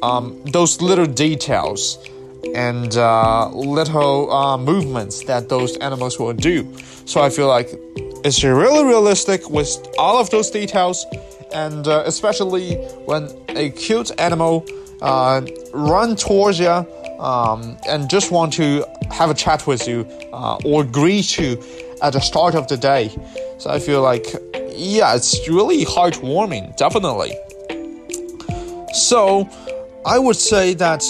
um, 0.00 0.42
those 0.46 0.80
little 0.80 1.04
details 1.04 1.98
and 2.54 2.96
uh, 2.96 3.50
little 3.50 4.32
uh, 4.32 4.56
movements 4.56 5.24
that 5.24 5.50
those 5.50 5.76
animals 5.76 6.18
will 6.18 6.32
do. 6.32 6.74
So 7.04 7.20
I 7.20 7.28
feel 7.28 7.48
like 7.48 7.68
it's 8.24 8.42
really 8.42 8.82
realistic 8.82 9.50
with 9.50 9.76
all 9.98 10.18
of 10.18 10.30
those 10.30 10.50
details, 10.50 11.04
and 11.52 11.86
uh, 11.88 12.02
especially 12.06 12.76
when 13.06 13.28
a 13.50 13.70
cute 13.70 14.10
animal 14.20 14.66
uh, 15.00 15.42
run 15.72 16.16
towards 16.16 16.58
you 16.58 16.86
um, 17.18 17.76
and 17.88 18.08
just 18.08 18.30
want 18.30 18.52
to 18.54 18.84
have 19.10 19.30
a 19.30 19.34
chat 19.34 19.66
with 19.66 19.86
you 19.88 20.06
uh, 20.32 20.58
or 20.64 20.84
greet 20.84 21.38
you 21.38 21.62
at 22.02 22.12
the 22.12 22.20
start 22.20 22.54
of 22.54 22.68
the 22.68 22.76
day. 22.76 23.10
So 23.58 23.70
I 23.70 23.78
feel 23.78 24.02
like, 24.02 24.26
yeah, 24.72 25.14
it's 25.14 25.48
really 25.48 25.84
heartwarming, 25.84 26.76
definitely. 26.76 27.32
So 28.92 29.48
I 30.06 30.18
would 30.18 30.36
say 30.36 30.74
that 30.74 31.04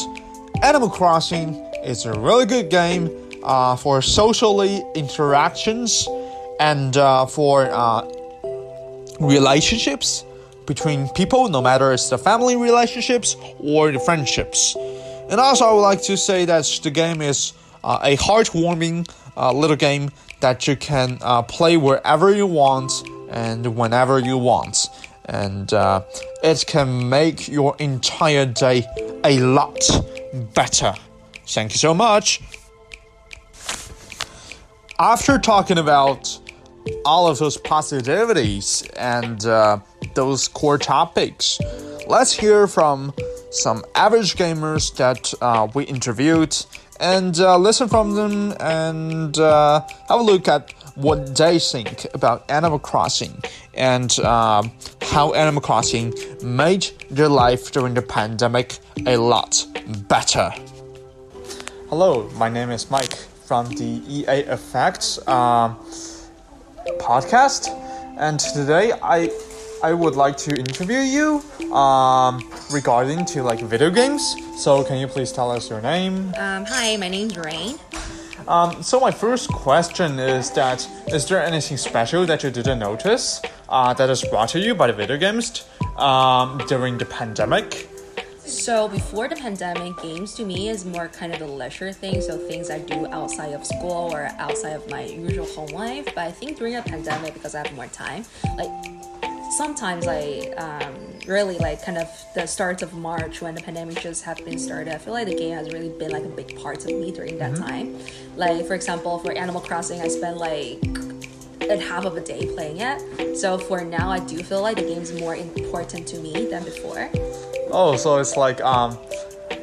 Animal 0.62 0.90
Crossing 0.90 1.54
is 1.84 2.04
a 2.06 2.18
really 2.18 2.46
good 2.46 2.70
game 2.70 3.10
uh, 3.42 3.76
for 3.76 4.02
socially 4.02 4.82
interactions 4.94 6.08
and 6.58 6.96
uh, 6.96 7.26
for 7.26 7.68
uh, 7.70 8.02
relationships 9.20 10.24
between 10.68 11.08
people, 11.08 11.48
no 11.48 11.60
matter 11.60 11.92
it's 11.92 12.10
the 12.10 12.18
family 12.18 12.54
relationships 12.54 13.34
or 13.58 13.90
the 13.90 13.98
friendships. 13.98 14.76
And 15.30 15.40
also, 15.40 15.64
I 15.64 15.72
would 15.72 15.80
like 15.80 16.02
to 16.02 16.16
say 16.16 16.44
that 16.44 16.64
the 16.84 16.90
game 16.90 17.20
is 17.20 17.54
uh, 17.82 17.98
a 18.02 18.16
heartwarming 18.16 19.10
uh, 19.36 19.52
little 19.52 19.76
game 19.76 20.10
that 20.40 20.68
you 20.68 20.76
can 20.76 21.18
uh, 21.22 21.42
play 21.42 21.76
wherever 21.76 22.30
you 22.30 22.46
want 22.46 22.92
and 23.30 23.76
whenever 23.76 24.18
you 24.18 24.38
want. 24.38 24.86
And 25.24 25.72
uh, 25.72 26.02
it 26.42 26.64
can 26.66 27.08
make 27.08 27.48
your 27.48 27.74
entire 27.78 28.46
day 28.46 28.86
a 29.24 29.40
lot 29.40 29.80
better. 30.54 30.94
Thank 31.46 31.72
you 31.72 31.78
so 31.78 31.94
much. 31.94 32.40
After 34.98 35.38
talking 35.38 35.78
about 35.78 36.38
all 37.04 37.26
of 37.26 37.38
those 37.38 37.56
positivities 37.56 38.88
and 38.96 39.44
uh, 39.46 39.78
those 40.14 40.48
core 40.48 40.78
topics, 40.78 41.58
let's 42.06 42.32
hear 42.32 42.66
from 42.66 43.12
some 43.50 43.84
average 43.94 44.36
gamers 44.36 44.94
that 44.96 45.32
uh, 45.40 45.68
we 45.74 45.84
interviewed 45.84 46.56
and 47.00 47.38
uh, 47.38 47.56
listen 47.56 47.88
from 47.88 48.14
them 48.14 48.54
and 48.60 49.38
uh, 49.38 49.80
have 50.08 50.20
a 50.20 50.22
look 50.22 50.48
at 50.48 50.72
what 50.96 51.36
they 51.36 51.58
think 51.58 52.06
about 52.12 52.50
Animal 52.50 52.78
Crossing 52.78 53.42
and 53.74 54.18
uh, 54.20 54.62
how 55.02 55.32
Animal 55.32 55.62
Crossing 55.62 56.12
made 56.42 56.90
their 57.10 57.28
life 57.28 57.70
during 57.70 57.94
the 57.94 58.02
pandemic 58.02 58.78
a 59.06 59.16
lot 59.16 59.64
better. 60.08 60.52
Hello, 61.88 62.28
my 62.30 62.48
name 62.48 62.70
is 62.70 62.90
Mike 62.90 63.14
from 63.46 63.68
the 63.68 64.02
EA 64.06 64.44
Effects 64.50 65.18
uh, 65.26 65.74
podcast, 67.00 67.68
and 68.18 68.40
today 68.40 68.92
I 69.02 69.30
I 69.82 69.92
would 69.92 70.16
like 70.16 70.36
to 70.38 70.56
interview 70.56 70.98
you 70.98 71.42
um, 71.72 72.42
regarding 72.72 73.24
to 73.26 73.42
like 73.42 73.60
video 73.60 73.90
games. 73.90 74.34
So 74.56 74.82
can 74.82 74.98
you 74.98 75.06
please 75.06 75.30
tell 75.30 75.50
us 75.50 75.70
your 75.70 75.80
name? 75.80 76.34
Um, 76.36 76.64
hi, 76.64 76.96
my 76.96 77.08
name's 77.08 77.36
Rain. 77.36 77.78
Um, 78.48 78.82
so 78.82 78.98
my 78.98 79.10
first 79.10 79.48
question 79.52 80.18
is 80.18 80.50
that 80.52 80.88
is 81.08 81.28
there 81.28 81.42
anything 81.42 81.76
special 81.76 82.24
that 82.26 82.42
you 82.42 82.50
didn't 82.50 82.78
notice 82.78 83.42
uh, 83.68 83.92
that 83.94 84.08
is 84.08 84.24
brought 84.24 84.48
to 84.50 84.58
you 84.58 84.74
by 84.74 84.86
the 84.86 84.94
video 84.94 85.18
games 85.18 85.64
um, 85.96 86.58
during 86.66 86.98
the 86.98 87.04
pandemic? 87.04 87.88
So 88.48 88.88
before 88.88 89.28
the 89.28 89.36
pandemic, 89.36 90.00
games 90.02 90.32
to 90.34 90.44
me 90.44 90.70
is 90.70 90.86
more 90.86 91.08
kind 91.08 91.34
of 91.34 91.42
a 91.42 91.46
leisure 91.46 91.92
thing. 91.92 92.22
So 92.22 92.38
things 92.38 92.70
I 92.70 92.78
do 92.78 93.06
outside 93.08 93.52
of 93.52 93.64
school 93.66 94.10
or 94.10 94.30
outside 94.38 94.72
of 94.72 94.88
my 94.88 95.04
usual 95.04 95.46
home 95.46 95.68
life. 95.68 96.06
But 96.06 96.18
I 96.18 96.32
think 96.32 96.56
during 96.56 96.72
the 96.74 96.82
pandemic, 96.82 97.34
because 97.34 97.54
I 97.54 97.58
have 97.66 97.76
more 97.76 97.88
time, 97.88 98.24
like 98.56 98.70
sometimes 99.58 100.06
I 100.08 100.52
um, 100.56 100.94
really 101.26 101.58
like 101.58 101.84
kind 101.84 101.98
of 101.98 102.08
the 102.34 102.46
start 102.46 102.80
of 102.80 102.94
March 102.94 103.42
when 103.42 103.54
the 103.54 103.60
pandemic 103.60 104.00
just 104.00 104.24
have 104.24 104.42
been 104.44 104.58
started. 104.58 104.94
I 104.94 104.98
feel 104.98 105.12
like 105.12 105.26
the 105.26 105.36
game 105.36 105.54
has 105.54 105.70
really 105.70 105.90
been 105.90 106.10
like 106.10 106.24
a 106.24 106.28
big 106.28 106.58
part 106.58 106.78
of 106.78 106.86
me 106.86 107.12
during 107.12 107.36
that 107.38 107.52
mm-hmm. 107.52 107.64
time. 107.64 107.98
Like 108.34 108.66
for 108.66 108.74
example, 108.74 109.18
for 109.18 109.32
Animal 109.32 109.60
Crossing, 109.60 110.00
I 110.00 110.08
spent 110.08 110.38
like 110.38 110.80
a 111.70 111.78
half 111.78 112.04
of 112.04 112.16
a 112.16 112.20
day 112.20 112.46
playing 112.54 112.80
it. 112.80 113.36
So 113.36 113.58
for 113.58 113.84
now, 113.84 114.10
I 114.10 114.18
do 114.18 114.42
feel 114.42 114.62
like 114.62 114.76
the 114.76 114.82
game's 114.82 115.12
more 115.12 115.36
important 115.36 116.06
to 116.08 116.18
me 116.18 116.46
than 116.46 116.64
before. 116.64 117.10
Oh, 117.70 117.96
so 117.96 118.18
it's 118.18 118.36
like 118.36 118.60
um 118.60 118.98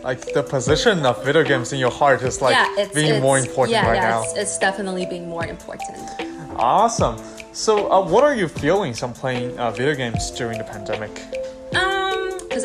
like 0.03 0.21
the 0.33 0.43
position 0.43 1.05
of 1.05 1.23
video 1.25 1.43
games 1.43 1.73
in 1.73 1.79
your 1.79 1.91
heart 1.91 2.21
is 2.21 2.41
like 2.41 2.53
yeah, 2.53 2.73
it's, 2.77 2.93
being 2.93 3.15
it's, 3.15 3.21
more 3.21 3.39
important 3.39 3.71
yeah, 3.71 3.87
right 3.87 3.95
yeah, 3.95 4.09
now. 4.09 4.23
It's, 4.23 4.37
it's 4.37 4.57
definitely 4.59 5.05
being 5.05 5.27
more 5.27 5.45
important. 5.45 5.97
Awesome. 6.55 7.17
So, 7.51 7.91
uh, 7.91 8.05
what 8.05 8.23
are 8.23 8.35
you 8.35 8.47
feeling 8.47 8.93
from 8.93 9.13
playing 9.13 9.57
uh, 9.57 9.71
video 9.71 9.95
games 9.95 10.29
during 10.31 10.57
the 10.57 10.63
pandemic? 10.63 11.11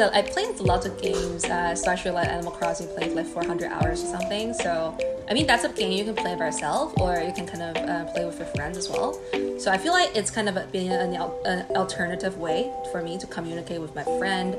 Because 0.01 0.15
I, 0.15 0.21
I 0.21 0.23
played 0.23 0.59
lots 0.61 0.87
of 0.87 1.01
games, 1.03 1.45
uh, 1.45 1.69
especially 1.73 2.13
like 2.13 2.27
Animal 2.27 2.53
Crossing, 2.53 2.89
played 2.97 3.13
like 3.13 3.27
400 3.27 3.71
hours 3.71 4.03
or 4.03 4.07
something. 4.07 4.55
So, 4.55 4.97
I 5.29 5.35
mean, 5.35 5.47
that's 5.47 5.65
a 5.65 5.69
game 5.69 5.93
you 5.93 6.05
can 6.05 6.15
play 6.15 6.35
by 6.37 6.47
yourself, 6.47 6.95
or 6.99 7.19
you 7.19 7.35
can 7.35 7.47
kind 7.47 7.63
of 7.63 7.77
uh, 7.77 8.11
play 8.13 8.25
with 8.25 8.39
your 8.39 8.49
friends 8.49 8.79
as 8.79 8.89
well. 8.89 9.21
So, 9.59 9.71
I 9.71 9.77
feel 9.77 9.93
like 9.93 10.17
it's 10.17 10.31
kind 10.31 10.49
of 10.49 10.73
being 10.73 10.91
an, 10.91 11.15
an 11.45 11.67
alternative 11.77 12.39
way 12.39 12.73
for 12.91 13.03
me 13.03 13.19
to 13.19 13.27
communicate 13.27 13.79
with 13.79 13.95
my 13.95 14.05
friend. 14.19 14.57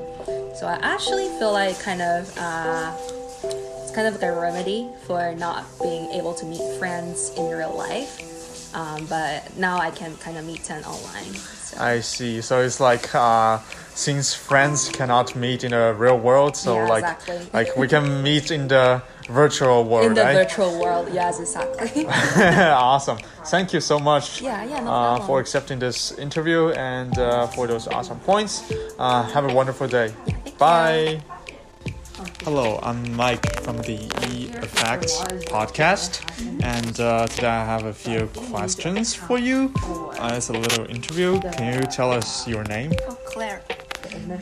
So, 0.54 0.68
I 0.68 0.78
actually 0.80 1.26
feel 1.40 1.52
like 1.52 1.80
kind 1.80 2.02
of 2.02 2.32
uh, 2.38 2.96
it's 3.42 3.90
kind 3.90 4.06
of 4.06 4.14
like 4.14 4.22
a 4.22 4.32
remedy 4.32 4.90
for 5.08 5.34
not 5.34 5.66
being 5.82 6.08
able 6.12 6.34
to 6.34 6.46
meet 6.46 6.62
friends 6.78 7.32
in 7.36 7.50
real 7.50 7.76
life. 7.76 8.30
Um, 8.76 9.06
but 9.06 9.54
now 9.58 9.78
I 9.78 9.90
can 9.90 10.16
kind 10.18 10.38
of 10.38 10.46
meet 10.46 10.62
them 10.64 10.84
online. 10.84 11.34
So. 11.34 11.80
I 11.80 12.00
see. 12.00 12.40
So 12.40 12.62
it's 12.62 12.80
like 12.80 13.14
uh, 13.14 13.58
since 13.94 14.34
friends 14.34 14.88
cannot 14.88 15.36
meet 15.36 15.64
in 15.64 15.70
the 15.72 15.94
real 15.96 16.18
world, 16.18 16.56
so 16.56 16.76
yeah, 16.76 16.88
like 16.88 17.04
exactly. 17.04 17.48
like 17.52 17.76
we 17.76 17.88
can 17.88 18.22
meet 18.22 18.50
in 18.50 18.68
the 18.68 19.02
virtual 19.28 19.84
world. 19.84 20.06
In 20.06 20.14
the 20.14 20.22
right? 20.22 20.34
virtual 20.34 20.80
world, 20.80 21.08
yes, 21.12 21.40
exactly. 21.40 22.06
awesome. 22.06 23.18
Thank 23.46 23.72
you 23.72 23.80
so 23.80 23.98
much. 23.98 24.40
Yeah, 24.40 24.64
yeah, 24.64 24.80
no 24.80 24.90
uh, 24.90 25.20
for 25.26 25.40
accepting 25.40 25.78
this 25.78 26.12
interview 26.18 26.70
and 26.70 27.18
uh, 27.18 27.46
for 27.48 27.66
those 27.66 27.86
awesome 27.88 28.18
points. 28.20 28.72
Uh, 28.98 29.22
have 29.24 29.44
a 29.44 29.54
wonderful 29.54 29.88
day. 29.88 30.12
Yeah, 30.26 30.36
Bye. 30.58 31.22
Hello, 32.44 32.78
I'm 32.82 33.14
Mike 33.14 33.60
from 33.62 33.78
the 33.78 33.98
E 34.28 34.50
Effect 34.54 35.06
podcast, 35.46 36.22
and 36.62 36.98
uh, 37.00 37.26
today 37.26 37.46
I 37.46 37.64
have 37.64 37.84
a 37.84 37.92
few 37.92 38.26
questions 38.50 39.14
for 39.14 39.38
you. 39.38 39.72
Uh, 39.82 40.32
it's 40.34 40.48
a 40.48 40.52
little 40.52 40.86
interview. 40.86 41.40
Can 41.40 41.74
you 41.74 41.86
tell 41.86 42.10
us 42.10 42.46
your 42.46 42.64
name? 42.64 42.92
Oh, 43.08 43.16
Claire. 43.26 43.62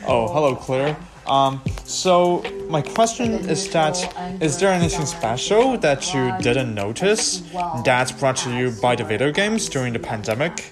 Oh, 0.07 0.27
hello, 0.31 0.55
Claire. 0.55 0.95
Um, 1.27 1.61
so 1.83 2.43
my 2.69 2.81
question 2.81 3.33
is 3.49 3.69
that 3.71 3.95
is 4.41 4.59
there 4.59 4.71
anything 4.71 5.05
special 5.05 5.77
that 5.77 6.13
you 6.13 6.33
didn't 6.41 6.73
notice 6.73 7.43
that's 7.85 8.11
brought 8.11 8.37
to 8.37 8.51
you 8.55 8.71
by 8.81 8.95
the 8.95 9.03
video 9.03 9.31
games 9.31 9.69
during 9.69 9.93
the 9.93 9.99
pandemic? 9.99 10.71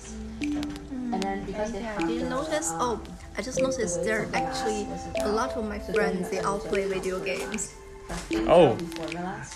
Didn't 2.00 2.30
notice. 2.30 2.72
Oh, 2.76 3.02
I 3.38 3.42
just 3.42 3.62
noticed 3.62 4.04
there 4.04 4.24
are 4.24 4.30
actually 4.34 4.88
a 5.22 5.30
lot 5.30 5.52
of 5.52 5.66
my 5.66 5.80
friends. 5.80 6.30
They 6.30 6.40
all 6.40 6.60
play 6.60 6.88
video 6.88 7.20
games. 7.20 7.74
Oh, 8.48 8.76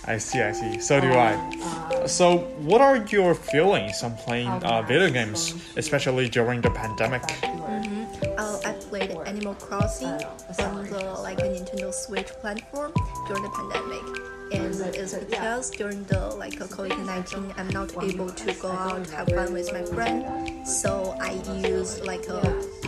I 0.05 0.17
see, 0.17 0.41
I 0.41 0.51
see. 0.51 0.79
So 0.79 0.99
do 0.99 1.11
I. 1.11 2.05
So, 2.05 2.37
what 2.59 2.81
are 2.81 2.97
your 2.97 3.33
feelings 3.33 4.03
on 4.03 4.15
playing 4.15 4.49
uh, 4.63 4.83
video 4.83 5.09
games, 5.09 5.55
especially 5.75 6.29
during 6.29 6.61
the 6.61 6.69
pandemic? 6.69 7.23
Animal 9.53 9.67
Crossing 9.67 10.07
oh, 10.07 10.65
on 10.65 10.83
the 10.85 11.03
like 11.21 11.39
a 11.39 11.43
Nintendo 11.43 11.93
Switch 11.93 12.27
platform 12.41 12.91
during 13.27 13.43
the 13.43 13.49
pandemic, 13.49 14.01
and 14.51 14.95
it's 14.95 15.13
because 15.13 15.69
during 15.69 16.03
the 16.05 16.29
like 16.35 16.55
a 16.55 16.65
COVID 16.65 17.05
nineteen, 17.05 17.53
I'm 17.57 17.69
not 17.69 17.91
able 18.03 18.29
to 18.29 18.53
go 18.53 18.71
out 18.71 19.07
have 19.09 19.27
fun 19.29 19.53
with 19.53 19.71
my 19.71 19.83
friend, 19.83 20.67
so 20.67 21.15
I 21.21 21.33
use 21.67 22.01
like 22.01 22.25
a. 22.27 22.82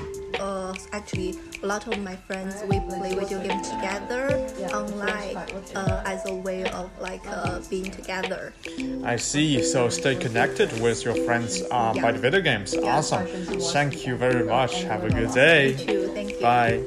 Uh, 0.46 0.76
actually, 0.92 1.34
a 1.64 1.66
lot 1.66 1.88
of 1.88 1.98
my 2.04 2.16
friends 2.16 2.62
we 2.70 2.80
play 2.82 3.16
video 3.16 3.40
game 3.42 3.64
together 3.64 4.24
online 4.76 5.38
uh, 5.74 6.04
as 6.06 6.24
a 6.28 6.36
way 6.36 6.64
of 6.70 6.88
like 7.02 7.24
uh, 7.26 7.60
being 7.68 7.90
together. 7.90 8.54
I 9.04 9.16
see. 9.16 9.64
So, 9.64 9.90
stay 9.90 10.16
connected 10.16 10.70
with 10.84 11.04
your 11.04 11.16
friends 11.26 11.64
uh, 11.72 11.94
by 11.96 12.12
the 12.12 12.20
video 12.20 12.42
games. 12.42 12.76
Awesome. 12.76 13.26
Thank 13.74 14.06
you 14.06 14.18
very 14.18 14.46
much. 14.46 14.84
Have 14.84 15.04
a 15.04 15.10
good 15.10 15.34
day. 15.34 15.72
You 15.72 15.78
too. 15.78 16.08
Thank 16.14 16.30
you. 16.34 16.42
Bye. 16.42 16.78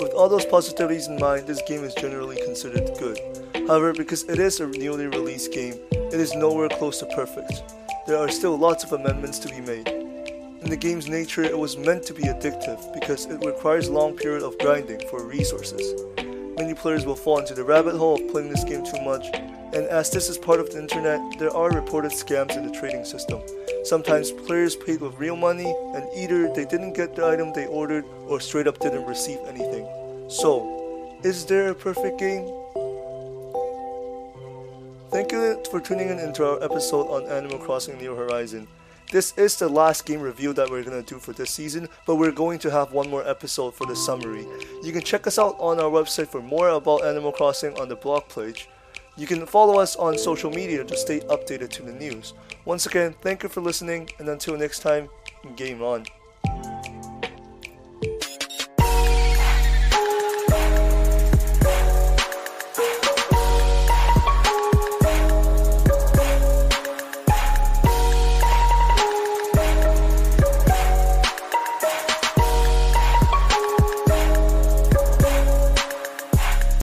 With 0.00 0.12
all 0.16 0.30
those 0.30 0.46
positivities 0.46 1.06
in 1.10 1.18
mind, 1.18 1.46
this 1.46 1.60
game 1.68 1.84
is 1.84 1.92
generally 1.96 2.40
considered 2.46 2.96
good. 2.98 3.18
However, 3.68 3.92
because 3.92 4.24
it 4.24 4.38
is 4.38 4.60
a 4.60 4.66
newly 4.66 5.06
released 5.06 5.52
game, 5.52 5.74
it 5.92 6.20
is 6.26 6.34
nowhere 6.34 6.70
close 6.70 6.98
to 7.00 7.06
perfect. 7.14 7.62
There 8.06 8.18
are 8.18 8.28
still 8.28 8.58
lots 8.58 8.84
of 8.84 8.92
amendments 8.92 9.38
to 9.38 9.48
be 9.48 9.62
made. 9.62 9.88
In 9.88 10.68
the 10.68 10.76
game's 10.76 11.08
nature, 11.08 11.42
it 11.42 11.58
was 11.58 11.78
meant 11.78 12.02
to 12.04 12.12
be 12.12 12.24
addictive 12.24 12.92
because 12.92 13.24
it 13.24 13.42
requires 13.42 13.88
a 13.88 13.94
long 13.94 14.14
period 14.14 14.42
of 14.42 14.58
grinding 14.58 15.08
for 15.08 15.24
resources. 15.24 16.02
Many 16.58 16.74
players 16.74 17.06
will 17.06 17.16
fall 17.16 17.38
into 17.38 17.54
the 17.54 17.64
rabbit 17.64 17.96
hole 17.96 18.16
of 18.16 18.30
playing 18.30 18.50
this 18.50 18.62
game 18.62 18.84
too 18.84 19.00
much, 19.02 19.28
and 19.72 19.86
as 19.86 20.10
this 20.10 20.28
is 20.28 20.36
part 20.36 20.60
of 20.60 20.70
the 20.70 20.80
internet, 20.80 21.18
there 21.38 21.56
are 21.56 21.70
reported 21.70 22.12
scams 22.12 22.54
in 22.54 22.66
the 22.66 22.78
trading 22.78 23.06
system. 23.06 23.40
Sometimes 23.84 24.32
players 24.32 24.76
paid 24.76 25.00
with 25.00 25.18
real 25.18 25.36
money, 25.36 25.74
and 25.94 26.04
either 26.14 26.52
they 26.52 26.66
didn't 26.66 26.92
get 26.92 27.16
the 27.16 27.24
item 27.24 27.54
they 27.54 27.66
ordered 27.66 28.04
or 28.28 28.38
straight 28.38 28.66
up 28.66 28.78
didn't 28.80 29.06
receive 29.06 29.38
anything. 29.48 29.88
So, 30.28 31.16
is 31.22 31.46
there 31.46 31.70
a 31.70 31.74
perfect 31.74 32.18
game? 32.18 32.52
Thank 35.14 35.30
you 35.30 35.62
for 35.70 35.80
tuning 35.80 36.08
in 36.08 36.18
into 36.18 36.44
our 36.44 36.60
episode 36.60 37.06
on 37.06 37.30
Animal 37.30 37.58
Crossing 37.58 37.96
New 37.98 38.16
Horizon. 38.16 38.66
This 39.12 39.32
is 39.36 39.54
the 39.54 39.68
last 39.68 40.06
game 40.06 40.20
review 40.20 40.52
that 40.54 40.68
we're 40.68 40.82
to 40.82 41.02
do 41.02 41.20
for 41.20 41.32
this 41.32 41.52
season, 41.52 41.88
but 42.04 42.16
we're 42.16 42.32
going 42.32 42.58
to 42.58 42.70
have 42.72 42.90
one 42.90 43.08
more 43.08 43.24
episode 43.24 43.76
for 43.76 43.86
the 43.86 43.94
summary. 43.94 44.44
You 44.82 44.90
can 44.90 45.02
check 45.02 45.28
us 45.28 45.38
out 45.38 45.54
on 45.60 45.78
our 45.78 45.88
website 45.88 46.26
for 46.26 46.42
more 46.42 46.70
about 46.70 47.04
Animal 47.04 47.30
Crossing 47.30 47.78
on 47.78 47.88
the 47.88 47.94
blog 47.94 48.28
page. 48.28 48.68
You 49.16 49.28
can 49.28 49.46
follow 49.46 49.78
us 49.78 49.94
on 49.94 50.18
social 50.18 50.50
media 50.50 50.82
to 50.82 50.96
stay 50.96 51.20
updated 51.20 51.68
to 51.68 51.84
the 51.84 51.92
news. 51.92 52.34
Once 52.64 52.86
again, 52.86 53.14
thank 53.20 53.44
you 53.44 53.48
for 53.48 53.60
listening, 53.60 54.10
and 54.18 54.28
until 54.28 54.58
next 54.58 54.80
time, 54.80 55.08
game 55.54 55.80
on. 55.80 56.06